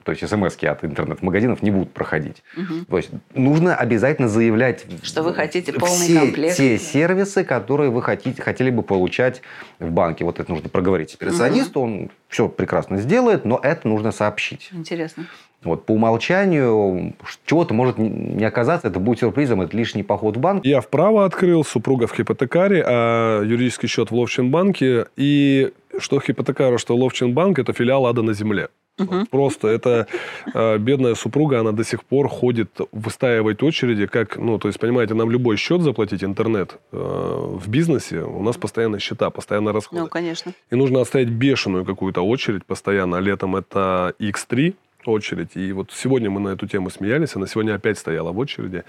то 0.03 0.11
есть 0.11 0.27
смс 0.27 0.55
от 0.63 0.83
интернет-магазинов 0.83 1.63
не 1.63 1.71
будут 1.71 1.91
проходить. 1.93 2.43
Мгм. 2.55 2.85
То 2.85 2.97
есть 2.97 3.09
нужно 3.33 3.75
обязательно 3.75 4.27
заявлять 4.29 4.85
Что 5.01 5.23
вы 5.23 5.33
хотите 5.33 5.73
полный 5.73 6.05
все 6.05 6.19
комплект. 6.19 6.57
те 6.57 6.77
сервисы, 6.77 7.43
которые 7.43 7.89
вы 7.89 8.03
хотите, 8.03 8.41
хотели 8.41 8.69
бы 8.69 8.83
получать 8.83 9.41
в 9.79 9.89
банке. 9.89 10.25
Вот 10.25 10.39
это 10.39 10.51
нужно 10.51 10.69
проговорить 10.69 11.15
операционисту, 11.15 11.81
он 11.81 12.11
все 12.27 12.47
прекрасно 12.47 12.97
сделает, 12.97 13.43
но 13.45 13.59
это 13.61 13.87
нужно 13.87 14.11
сообщить. 14.11 14.69
Интересно. 14.71 15.25
Вот 15.63 15.85
по 15.85 15.93
умолчанию 15.93 17.13
чего-то 17.45 17.73
может 17.73 17.97
не- 17.97 18.45
оказаться, 18.45 18.87
это 18.87 18.99
будет 18.99 19.19
сюрпризом, 19.19 19.61
это 19.61 19.75
лишний 19.75 20.03
поход 20.03 20.37
в 20.37 20.39
банк. 20.39 20.65
Я 20.65 20.81
вправо 20.81 21.25
открыл, 21.25 21.63
супруга 21.63 22.07
в 22.07 22.13
хипотекаре, 22.13 22.83
а 22.85 23.41
юридический 23.43 23.89
счет 23.89 24.11
в 24.11 24.15
Ловчинбанке. 24.15 25.07
И 25.15 25.73
что 25.97 26.19
хипотекара, 26.19 26.77
что 26.77 26.95
Ловчинбанк– 26.95 27.57
это 27.59 27.73
филиал 27.73 28.05
ада 28.05 28.21
на 28.21 28.33
земле. 28.33 28.69
Вот 28.97 29.29
Просто 29.29 29.67
это 29.67 30.07
э, 30.53 30.77
бедная 30.79 31.13
супруга, 31.13 31.59
она 31.59 31.71
до 31.71 31.83
сих 31.83 32.03
пор 32.03 32.27
ходит, 32.29 32.79
выстаивает 32.91 33.61
очереди, 33.61 34.07
как, 34.07 34.37
ну, 34.37 34.57
то 34.57 34.69
есть, 34.69 34.79
понимаете, 34.79 35.13
нам 35.13 35.29
любой 35.29 35.57
счет 35.57 35.81
заплатить, 35.81 36.23
интернет, 36.23 36.79
э, 36.91 36.97
в 36.97 37.69
бизнесе, 37.69 38.21
у 38.21 38.41
нас 38.41 38.57
постоянно 38.57 38.97
счета, 38.99 39.29
постоянно 39.29 39.71
расходы. 39.71 40.01
Ну, 40.01 40.07
конечно. 40.07 40.53
И 40.71 40.75
нужно 40.75 40.99
оставить 41.01 41.29
бешеную 41.29 41.85
какую-то 41.85 42.21
очередь 42.21 42.65
постоянно. 42.65 43.17
А 43.17 43.19
летом 43.21 43.55
это 43.55 44.13
X3 44.19 44.73
очередь. 45.11 45.55
И 45.55 45.71
вот 45.73 45.91
сегодня 45.93 46.29
мы 46.29 46.39
на 46.39 46.49
эту 46.49 46.67
тему 46.67 46.89
смеялись, 46.89 47.35
она 47.35 47.47
сегодня 47.47 47.73
опять 47.75 47.97
стояла 47.97 48.31
в 48.31 48.37
очереди. 48.39 48.83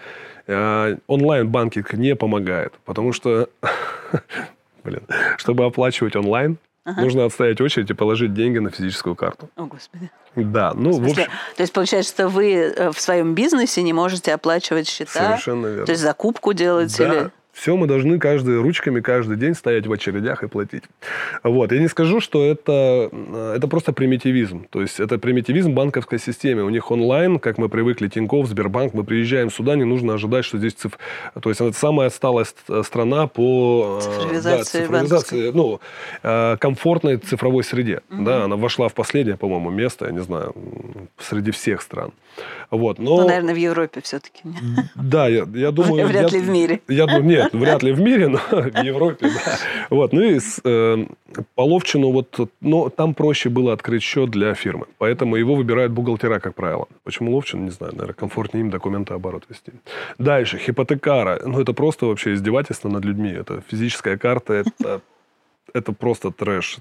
Э, 0.47 0.97
Онлайн-банкинг 1.07 1.93
не 1.95 2.15
помогает, 2.17 2.73
потому 2.85 3.13
что, 3.13 3.49
блин, 4.85 5.03
чтобы 5.37 5.65
оплачивать 5.65 6.17
онлайн, 6.17 6.59
Ага. 6.85 7.03
нужно 7.03 7.27
отстоять 7.27 7.61
очередь 7.61 7.91
и 7.91 7.95
положить 7.95 8.33
деньги 8.33 8.57
на 8.59 8.71
физическую 8.71 9.15
карту. 9.15 9.51
О, 9.57 9.65
Господи. 9.67 10.11
Да, 10.37 10.73
ну, 10.75 10.91
В 10.91 10.95
в 10.95 10.97
смысле, 11.05 11.25
общем, 11.25 11.37
то 11.57 11.63
есть 11.63 11.73
получается, 11.75 12.13
что 12.15 12.29
вы 12.29 12.53
э, 12.55 12.91
в 12.93 12.99
своем 13.01 13.35
бизнесе 13.35 13.83
не 13.83 13.93
можете 13.93 14.33
оплачивать 14.33 14.89
счета? 14.89 15.13
совершенно 15.13 15.67
верно. 15.67 15.85
То 15.85 15.93
есть 15.93 16.01
закупку 16.03 16.55
делать 16.55 16.97
Да. 16.97 17.05
или... 17.05 17.31
Все 17.61 17.77
мы 17.77 17.87
должны 17.89 18.19
каждый 18.21 18.61
ручками 18.61 19.01
каждый 19.01 19.37
день 19.37 19.55
стоять 19.55 19.87
в 19.87 19.93
очередях 19.93 20.45
и 20.45 20.49
платить. 20.49 20.85
Вот. 21.43 21.73
Я 21.73 21.81
не 21.81 21.89
скажу, 21.89 22.21
что 22.21 22.45
это, 22.45 23.09
э, 23.11 23.55
это 23.57 23.67
просто 23.67 23.93
примитивизм. 23.93 24.67
То 24.71 24.81
есть 24.81 25.01
это 25.01 25.19
примитивизм 25.19 25.73
банковской 25.73 26.21
системы. 26.21 26.63
У 26.63 26.69
них 26.71 26.91
онлайн, 26.93 27.39
как 27.41 27.59
мы 27.59 27.69
привыкли, 27.69 28.07
Тинькофф, 28.09 28.47
Сбербанк, 28.47 28.95
мы 28.95 29.03
приезжаем 29.03 29.51
сюда, 29.51 29.75
не 29.75 29.85
нужно 29.85 30.15
ожидать, 30.15 30.45
что 30.45 30.59
здесь 30.59 30.75
циф... 30.75 30.99
То 31.41 31.49
есть 31.49 31.61
это 31.61 31.73
самая 31.73 32.07
отсталая 32.09 32.45
ст- 32.45 32.87
страна 32.87 33.27
по 33.27 33.99
э, 34.01 34.05
Цифровизации 34.05 34.79
да, 34.79 34.85
цифровизации, 34.85 35.51
ну, 35.51 35.81
э, 36.23 36.57
комфортной 36.61 37.17
цифровой 37.17 37.65
среде. 37.65 38.03
Да, 38.11 38.45
она 38.45 38.55
вошла 38.57 38.89
в 38.89 38.95
последнее, 38.95 39.37
по-моему, 39.37 39.71
место, 39.71 40.07
я 40.07 40.13
не 40.13 40.21
знаю, 40.23 40.55
среди 41.19 41.51
всех 41.51 41.83
стран. 41.83 42.13
Вот. 42.71 42.99
Но, 43.01 43.17
Ну, 43.23 43.27
наверное, 43.27 43.55
в 43.55 43.59
Европе 43.59 44.01
все-таки. 44.01 44.43
да, 44.95 45.27
я, 45.29 45.45
я 45.55 45.73
думаю... 45.73 46.07
Вряд 46.07 46.31
я- 46.31 46.39
ли 46.39 46.45
в 46.45 46.49
мире. 46.49 46.81
я 46.89 47.07
думаю, 47.07 47.25
нет, 47.25 47.48
вряд 47.53 47.83
ли 47.83 47.93
в 47.93 48.01
мире, 48.01 48.29
но 48.29 48.39
в 48.51 48.85
Европе, 48.85 49.29
да. 49.29 49.59
Вот, 49.91 50.13
ну 50.13 50.23
и 50.23 50.39
с, 50.39 50.61
э, 50.65 51.07
по 51.55 51.63
Ловчину 51.63 52.11
вот, 52.11 52.51
но 52.61 52.89
там 52.89 53.15
проще 53.15 53.49
было 53.49 53.73
открыть 53.73 54.03
счет 54.03 54.31
для 54.31 54.55
фирмы, 54.55 54.87
поэтому 54.99 55.37
его 55.37 55.55
выбирают 55.55 55.93
бухгалтера, 55.93 56.41
как 56.41 56.55
правило. 56.55 56.87
Почему 57.05 57.35
Ловчин, 57.35 57.65
не 57.65 57.71
знаю, 57.71 57.93
наверное, 57.93 58.15
комфортнее 58.15 58.63
им 58.63 58.71
документы 58.71 59.15
оборот 59.15 59.45
вести. 59.49 59.73
Дальше, 60.19 60.59
хипотекара, 60.59 61.41
ну 61.45 61.61
это 61.61 61.73
просто 61.73 62.07
вообще 62.07 62.35
издевательство 62.35 62.89
над 62.89 63.05
людьми, 63.05 63.31
это 63.31 63.63
физическая 63.69 64.17
карта, 64.17 64.55
это 64.55 65.01
это 65.75 65.93
просто 65.93 66.31
трэш. 66.31 66.79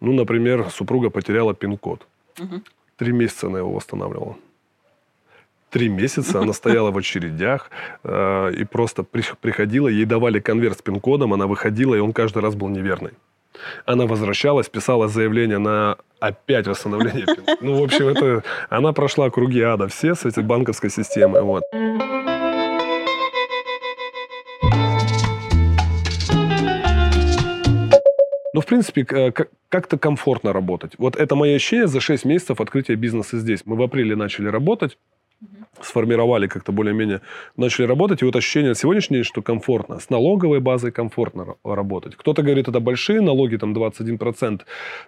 Ну, 0.00 0.12
например, 0.12 0.68
супруга 0.70 1.10
потеряла 1.10 1.54
пин-код. 1.54 2.06
Три 2.96 3.12
месяца 3.12 3.46
она 3.46 3.58
его 3.58 3.72
восстанавливала. 3.72 4.36
Три 5.74 5.88
месяца 5.88 6.40
она 6.40 6.52
стояла 6.52 6.92
в 6.92 6.98
очередях 6.98 7.68
э, 8.04 8.52
и 8.60 8.64
просто 8.64 9.02
при, 9.02 9.24
приходила, 9.40 9.88
ей 9.88 10.04
давали 10.04 10.38
конверт 10.38 10.78
с 10.78 10.82
пин-кодом, 10.82 11.34
она 11.34 11.48
выходила, 11.48 11.96
и 11.96 11.98
он 11.98 12.12
каждый 12.12 12.42
раз 12.42 12.54
был 12.54 12.68
неверный. 12.68 13.10
Она 13.84 14.06
возвращалась, 14.06 14.68
писала 14.68 15.08
заявление 15.08 15.58
на 15.58 15.96
опять 16.20 16.68
восстановление 16.68 17.26
Ну, 17.60 17.80
в 17.80 17.82
общем, 17.82 18.06
это, 18.06 18.44
она 18.70 18.92
прошла 18.92 19.30
круги 19.30 19.62
ада 19.62 19.88
все 19.88 20.14
с 20.14 20.24
этой 20.24 20.44
банковской 20.44 20.90
системой. 20.90 21.42
Вот. 21.42 21.64
Ну, 28.52 28.60
в 28.60 28.66
принципе, 28.66 29.04
как-то 29.68 29.98
комфортно 29.98 30.52
работать. 30.52 30.92
Вот 30.98 31.16
это 31.16 31.34
мое 31.34 31.56
ощущение 31.56 31.88
за 31.88 31.98
6 31.98 32.24
месяцев 32.24 32.60
открытия 32.60 32.94
бизнеса 32.94 33.38
здесь. 33.38 33.62
Мы 33.64 33.74
в 33.74 33.82
апреле 33.82 34.14
начали 34.14 34.46
работать 34.46 34.96
сформировали 35.82 36.46
как-то 36.46 36.72
более-менее, 36.72 37.20
начали 37.56 37.86
работать. 37.86 38.22
И 38.22 38.24
вот 38.24 38.36
ощущение 38.36 38.74
сегодняшнее, 38.74 39.24
что 39.24 39.42
комфортно. 39.42 40.00
С 40.00 40.10
налоговой 40.10 40.60
базой 40.60 40.92
комфортно 40.92 41.56
работать. 41.64 42.16
Кто-то 42.16 42.42
говорит, 42.42 42.68
это 42.68 42.80
большие 42.80 43.20
налоги, 43.20 43.56
там 43.56 43.74
21%. 43.74 44.62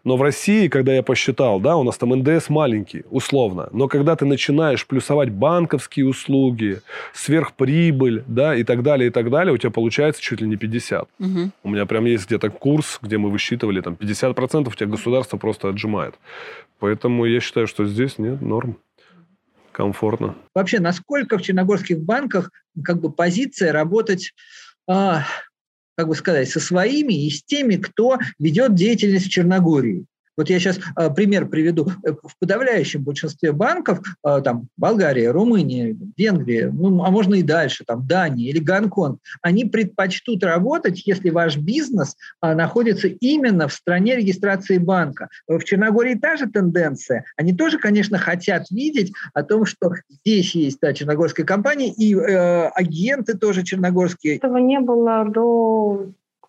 Но 0.04 0.16
в 0.16 0.22
России, 0.22 0.68
когда 0.68 0.94
я 0.94 1.02
посчитал, 1.02 1.60
да, 1.60 1.76
у 1.76 1.82
нас 1.82 1.96
там 1.96 2.10
НДС 2.10 2.48
маленький, 2.48 3.04
условно. 3.10 3.68
Но 3.72 3.88
когда 3.88 4.16
ты 4.16 4.24
начинаешь 4.24 4.86
плюсовать 4.86 5.30
банковские 5.30 6.06
услуги, 6.06 6.80
сверхприбыль, 7.14 8.24
да, 8.26 8.54
и 8.54 8.64
так 8.64 8.82
далее, 8.82 9.08
и 9.08 9.10
так 9.10 9.30
далее, 9.30 9.52
у 9.54 9.58
тебя 9.58 9.70
получается 9.70 10.22
чуть 10.22 10.40
ли 10.40 10.48
не 10.48 10.56
50. 10.56 11.08
Угу. 11.18 11.50
У 11.64 11.68
меня 11.68 11.86
прям 11.86 12.04
есть 12.04 12.26
где-то 12.26 12.50
курс, 12.50 12.98
где 13.02 13.18
мы 13.18 13.30
высчитывали, 13.30 13.80
там 13.80 13.94
50% 13.94 14.68
у 14.68 14.72
тебя 14.72 14.86
государство 14.86 15.36
просто 15.36 15.68
отжимает. 15.68 16.14
Поэтому 16.78 17.24
я 17.24 17.40
считаю, 17.40 17.66
что 17.66 17.86
здесь 17.86 18.18
нет 18.18 18.42
норм 18.42 18.76
комфортно. 19.76 20.34
Вообще, 20.54 20.80
насколько 20.80 21.36
в 21.36 21.42
черногорских 21.42 22.00
банках 22.00 22.50
как 22.82 22.98
бы 23.00 23.12
позиция 23.12 23.72
работать 23.72 24.32
а, 24.88 25.24
как 25.96 26.08
бы 26.08 26.14
сказать, 26.14 26.48
со 26.48 26.60
своими 26.60 27.26
и 27.26 27.30
с 27.30 27.42
теми, 27.42 27.76
кто 27.76 28.18
ведет 28.38 28.74
деятельность 28.74 29.26
в 29.26 29.30
Черногории. 29.30 30.06
Вот 30.36 30.50
я 30.50 30.58
сейчас 30.58 30.78
э, 30.96 31.10
пример 31.10 31.46
приведу. 31.46 31.88
Э, 32.04 32.12
в 32.12 32.38
подавляющем 32.38 33.02
большинстве 33.02 33.52
банков, 33.52 34.00
э, 34.24 34.40
там 34.42 34.68
Болгария, 34.76 35.30
Румыния, 35.30 35.96
Венгрия, 36.16 36.70
ну, 36.70 37.02
а 37.04 37.10
можно 37.10 37.34
и 37.34 37.42
дальше, 37.42 37.84
там 37.86 38.06
Дания 38.06 38.50
или 38.50 38.58
Гонконг, 38.58 39.20
они 39.42 39.64
предпочтут 39.64 40.44
работать, 40.44 41.06
если 41.06 41.30
ваш 41.30 41.56
бизнес 41.56 42.16
э, 42.42 42.54
находится 42.54 43.08
именно 43.08 43.68
в 43.68 43.72
стране 43.72 44.16
регистрации 44.16 44.78
банка. 44.78 45.28
В 45.46 45.62
Черногории 45.64 46.14
та 46.14 46.36
же 46.36 46.46
тенденция. 46.46 47.24
Они 47.36 47.54
тоже, 47.54 47.78
конечно, 47.78 48.18
хотят 48.18 48.70
видеть 48.70 49.12
о 49.34 49.42
том, 49.42 49.64
что 49.64 49.92
здесь 50.08 50.54
есть 50.54 50.78
да, 50.80 50.92
черногорская 50.92 51.46
компания, 51.46 51.92
и 51.92 52.14
э, 52.14 52.68
агенты 52.68 53.36
тоже 53.36 53.62
черногорские. 53.62 54.36
Этого 54.36 54.58
не 54.58 54.80
было 54.80 55.24
до 55.24 56.06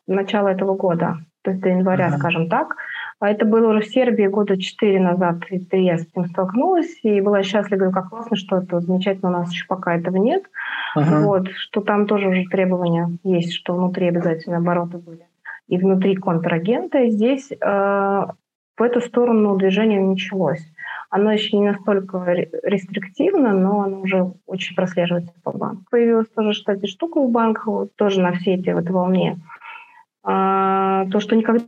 начала 0.08 0.50
этого 0.50 0.76
года, 0.76 1.18
то 1.42 1.52
есть 1.52 1.62
до 1.62 1.70
января, 1.70 2.08
ага. 2.08 2.18
скажем 2.18 2.50
так. 2.50 2.76
А 3.20 3.30
это 3.30 3.46
было 3.46 3.70
уже 3.70 3.82
в 3.82 3.88
Сербии 3.88 4.28
года 4.28 4.62
четыре 4.62 5.00
назад, 5.00 5.38
и 5.50 5.84
я 5.84 5.98
с 5.98 6.04
этим 6.04 6.26
столкнулась, 6.26 7.00
и 7.02 7.20
была 7.20 7.42
счастлива, 7.42 7.80
говорю, 7.80 7.94
как 7.94 8.10
классно, 8.10 8.38
что 8.38 8.58
это 8.58 8.80
замечательно, 8.80 9.30
у 9.30 9.34
нас 9.34 9.52
еще 9.52 9.66
пока 9.68 9.96
этого 9.96 10.18
нет. 10.18 10.44
Ага. 10.96 11.26
Вот, 11.26 11.48
что 11.50 11.82
там 11.82 12.06
тоже 12.06 12.28
уже 12.28 12.44
требования 12.46 13.18
есть, 13.24 13.54
что 13.54 13.74
внутри 13.74 14.08
обязательно 14.08 14.58
обороты 14.58 15.00
были. 15.00 15.26
И 15.68 15.78
внутри 15.78 16.16
контрагента. 16.16 17.00
И 17.00 17.10
здесь 17.10 17.52
э, 17.52 17.56
в 17.60 18.82
эту 18.82 19.02
сторону 19.02 19.58
движение 19.58 20.00
началось. 20.00 20.62
Оно 21.10 21.32
еще 21.32 21.58
не 21.58 21.72
настолько 21.72 22.24
рестриктивно, 22.64 23.54
но 23.54 23.82
оно 23.82 24.02
уже 24.02 24.32
очень 24.46 24.76
прослеживается 24.76 25.34
по 25.44 25.52
банку. 25.52 25.84
Появилась 25.90 26.30
тоже, 26.30 26.52
кстати, 26.52 26.86
штука 26.86 27.18
у 27.18 27.30
банка, 27.30 27.88
тоже 27.96 28.22
на 28.22 28.34
все 28.34 28.54
эти 28.54 28.70
вот 28.70 28.90
волне. 28.90 29.40
А, 30.24 31.06
то, 31.10 31.20
что 31.20 31.36
никогда 31.36 31.64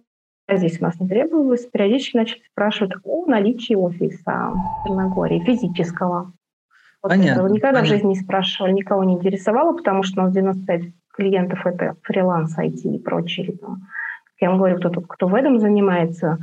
здесь 0.58 0.80
у 0.80 0.84
нас 0.84 1.00
не 1.00 1.08
требовалось, 1.08 1.66
периодически 1.66 2.18
начали 2.18 2.42
спрашивать 2.52 2.94
о 3.04 3.26
наличии 3.26 3.74
офиса 3.74 4.52
в 4.54 4.88
Черногории, 4.88 5.40
физического. 5.40 6.34
Вот 7.02 7.10
Понятно. 7.10 7.32
Этого 7.32 7.48
никогда 7.48 7.80
Понятно. 7.80 7.86
в 7.86 7.90
жизни 7.90 8.08
не 8.10 8.16
спрашивали, 8.16 8.74
никого 8.74 9.04
не 9.04 9.14
интересовало, 9.14 9.76
потому 9.76 10.04
что 10.04 10.22
у 10.22 10.24
нас 10.26 10.34
95 10.34 10.84
клиентов 11.14 11.66
это 11.66 11.96
фриланс, 12.04 12.58
IT 12.58 12.82
и 12.84 13.00
прочие. 13.00 13.58
Там. 13.58 13.88
Я 14.40 14.50
вам 14.50 14.58
говорю, 14.58 14.78
кто, 14.78 14.90
кто 15.02 15.28
в 15.28 15.36
этом 15.36 15.60
занимается, 15.60 16.38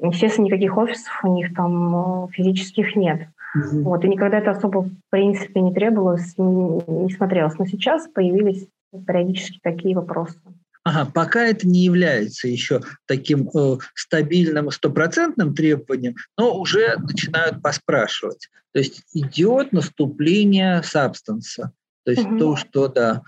естественно, 0.00 0.46
никаких 0.46 0.76
офисов 0.76 1.12
у 1.22 1.32
них 1.32 1.54
там 1.54 2.24
э, 2.24 2.28
физических 2.32 2.96
нет. 2.96 3.28
Угу. 3.54 3.82
Вот, 3.82 4.04
и 4.04 4.08
никогда 4.08 4.38
это 4.38 4.50
особо, 4.50 4.82
в 4.82 4.90
принципе, 5.10 5.60
не 5.60 5.72
требовалось, 5.72 6.36
не, 6.38 6.82
не 6.86 7.10
смотрелось. 7.10 7.58
Но 7.58 7.66
сейчас 7.66 8.08
появились 8.08 8.66
периодически 9.06 9.60
такие 9.62 9.94
вопросы. 9.94 10.38
Ага, 10.84 11.10
пока 11.10 11.46
это 11.46 11.66
не 11.66 11.82
является 11.82 12.46
еще 12.46 12.82
таким 13.06 13.48
э, 13.48 13.78
стабильным 13.94 14.70
стопроцентным 14.70 15.54
требованием, 15.54 16.14
но 16.36 16.58
уже 16.58 16.96
начинают 16.98 17.62
поспрашивать. 17.62 18.50
То 18.72 18.80
есть 18.80 19.02
идет 19.14 19.72
наступление 19.72 20.82
сабстанса. 20.82 21.72
То 22.04 22.10
есть 22.10 22.26
угу. 22.26 22.38
то, 22.38 22.56
что 22.56 22.88
да, 22.88 23.22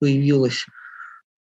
появилось 0.00 0.66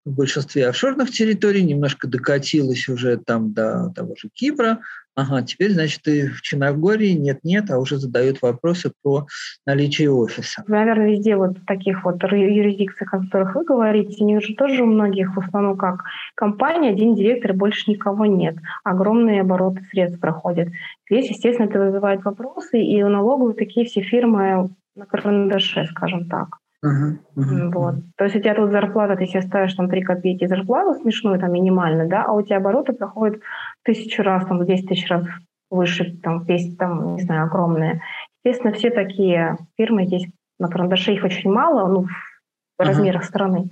в 0.05 0.11
большинстве 0.11 0.69
офшорных 0.69 1.09
территорий, 1.11 1.63
немножко 1.63 2.07
докатилось 2.07 2.87
уже 2.87 3.17
там 3.17 3.53
до 3.53 3.91
того 3.95 4.15
же 4.15 4.29
Кипра, 4.31 4.81
Ага, 5.17 5.41
теперь, 5.41 5.71
значит, 5.71 6.07
и 6.07 6.27
в 6.27 6.43
Черногории 6.43 7.13
нет-нет, 7.13 7.71
а 7.71 7.79
уже 7.79 7.97
задают 7.97 8.39
вопросы 8.43 8.91
про 9.01 9.25
наличие 9.65 10.11
офиса. 10.11 10.63
Наверное, 10.67 11.09
везде 11.09 11.35
вот 11.35 11.57
в 11.57 11.65
таких 11.65 12.03
вот 12.05 12.21
юрисдикциях, 12.31 13.15
о 13.15 13.21
которых 13.21 13.55
вы 13.55 13.65
говорите, 13.65 14.23
они 14.23 14.37
уже 14.37 14.53
тоже 14.53 14.83
у 14.83 14.85
многих 14.85 15.35
в 15.35 15.39
основном 15.39 15.75
как 15.75 16.03
компания, 16.35 16.91
один 16.91 17.15
директор, 17.15 17.53
больше 17.53 17.89
никого 17.89 18.27
нет. 18.27 18.57
Огромные 18.83 19.41
обороты 19.41 19.81
средств 19.89 20.19
проходят. 20.19 20.69
Здесь, 21.09 21.31
естественно, 21.31 21.65
это 21.65 21.79
вызывает 21.79 22.23
вопросы, 22.23 22.79
и 22.79 23.01
у 23.01 23.09
налоговых 23.09 23.55
такие 23.55 23.87
все 23.87 24.01
фирмы 24.01 24.69
на 24.95 25.05
карандаше, 25.07 25.87
скажем 25.87 26.29
так. 26.29 26.59
Uh-huh, 26.85 27.17
uh-huh. 27.35 27.71
Вот. 27.71 27.95
То 28.17 28.25
есть 28.25 28.35
у 28.35 28.39
тебя 28.39 28.53
тут 28.53 28.71
зарплата, 28.71 29.15
ты 29.15 29.25
себе 29.25 29.41
ставишь 29.41 29.73
там 29.73 29.89
3 29.89 30.01
копейки 30.03 30.45
зарплату 30.45 30.99
смешную, 31.01 31.39
там 31.39 31.51
минимально, 31.51 32.07
да, 32.07 32.25
а 32.27 32.33
у 32.33 32.41
тебя 32.43 32.57
обороты 32.57 32.93
проходят 32.93 33.41
тысячу 33.83 34.21
раз, 34.21 34.45
там, 34.45 34.59
в 34.59 34.65
10 34.65 34.87
тысяч 34.87 35.09
раз 35.09 35.25
выше, 35.71 36.17
там, 36.21 36.45
10, 36.45 36.77
там, 36.77 37.15
не 37.15 37.21
знаю, 37.23 37.45
огромные. 37.45 38.01
Естественно, 38.43 38.73
все 38.73 38.91
такие 38.91 39.57
фирмы 39.75 40.05
здесь 40.05 40.27
на 40.59 40.67
карандаше, 40.67 41.13
их 41.13 41.23
очень 41.23 41.51
мало, 41.51 41.87
ну, 41.87 42.03
в 42.03 42.07
uh-huh. 42.07 42.85
размерах 42.85 43.23
страны. 43.23 43.69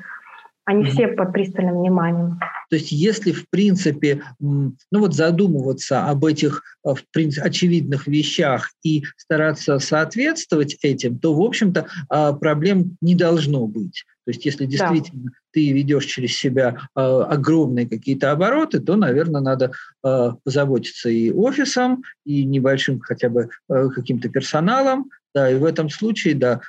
Они 0.66 0.84
все 0.84 1.08
под 1.08 1.32
пристальным 1.32 1.78
вниманием. 1.78 2.40
То 2.76 2.80
есть 2.80 2.92
если, 2.92 3.32
в 3.32 3.50
принципе, 3.50 4.22
ну 4.38 4.76
вот 4.92 5.16
задумываться 5.16 6.10
об 6.10 6.26
этих 6.26 6.62
э, 6.86 6.90
в 6.90 7.06
принципе, 7.14 7.48
очевидных 7.48 8.06
вещах 8.06 8.70
и 8.84 9.06
стараться 9.16 9.80
соответствовать 9.80 10.78
этим, 10.82 11.18
то, 11.18 11.34
в 11.34 11.42
общем-то, 11.42 11.88
а, 12.10 12.34
проблем 12.34 12.98
не 13.00 13.16
должно 13.16 13.66
быть. 13.66 14.04
То 14.26 14.32
есть 14.32 14.44
если 14.44 14.66
действительно 14.66 15.24
да. 15.24 15.32
ты 15.54 15.72
ведешь 15.72 16.04
через 16.04 16.36
себя 16.36 16.90
а, 16.96 17.24
огромные 17.24 17.88
какие-то 17.88 18.34
обороты, 18.34 18.82
то, 18.82 18.98
наверное, 18.98 19.40
надо 19.40 19.72
а, 20.04 20.34
позаботиться 20.44 21.08
и 21.08 21.32
офисом, 21.32 22.04
и 22.26 22.44
небольшим 22.44 23.00
хотя 23.00 23.30
бы 23.30 23.52
каким-то 23.70 24.28
персоналом. 24.28 25.12
Да, 25.34 25.50
и 25.50 25.56
в 25.56 25.64
этом 25.64 25.90
случае, 25.90 26.36
да, 26.36 26.60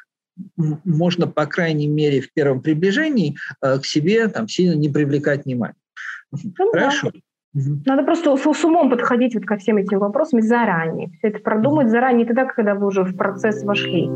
можно, 0.57 1.27
по 1.27 1.47
крайней 1.47 1.89
мере, 1.89 2.21
в 2.21 2.33
первом 2.33 2.63
приближении 2.63 3.37
э, 3.63 3.79
к 3.79 3.87
себе 3.87 4.29
там, 4.29 4.49
сильно 4.49 4.75
не 4.75 4.89
привлекать 4.89 5.45
внимание. 5.45 5.77
Ну, 6.59 6.71
Хорошо. 6.73 7.11
Да. 7.13 7.21
Надо 7.87 8.03
просто 8.03 8.37
с, 8.37 8.43
с 8.43 8.65
умом 8.65 8.91
подходить 8.91 9.35
вот 9.35 9.47
ко 9.47 9.57
всем 9.57 9.79
этим 9.79 9.99
вопросам 9.99 10.43
заранее. 10.43 11.09
Все 11.19 11.29
это 11.29 11.41
продумать 11.41 11.89
заранее, 11.89 12.27
тогда, 12.27 12.45
когда 12.45 12.75
вы 12.75 12.87
уже 12.87 13.03
в 13.03 13.17
процесс 13.17 13.65
вошли. 13.65 14.11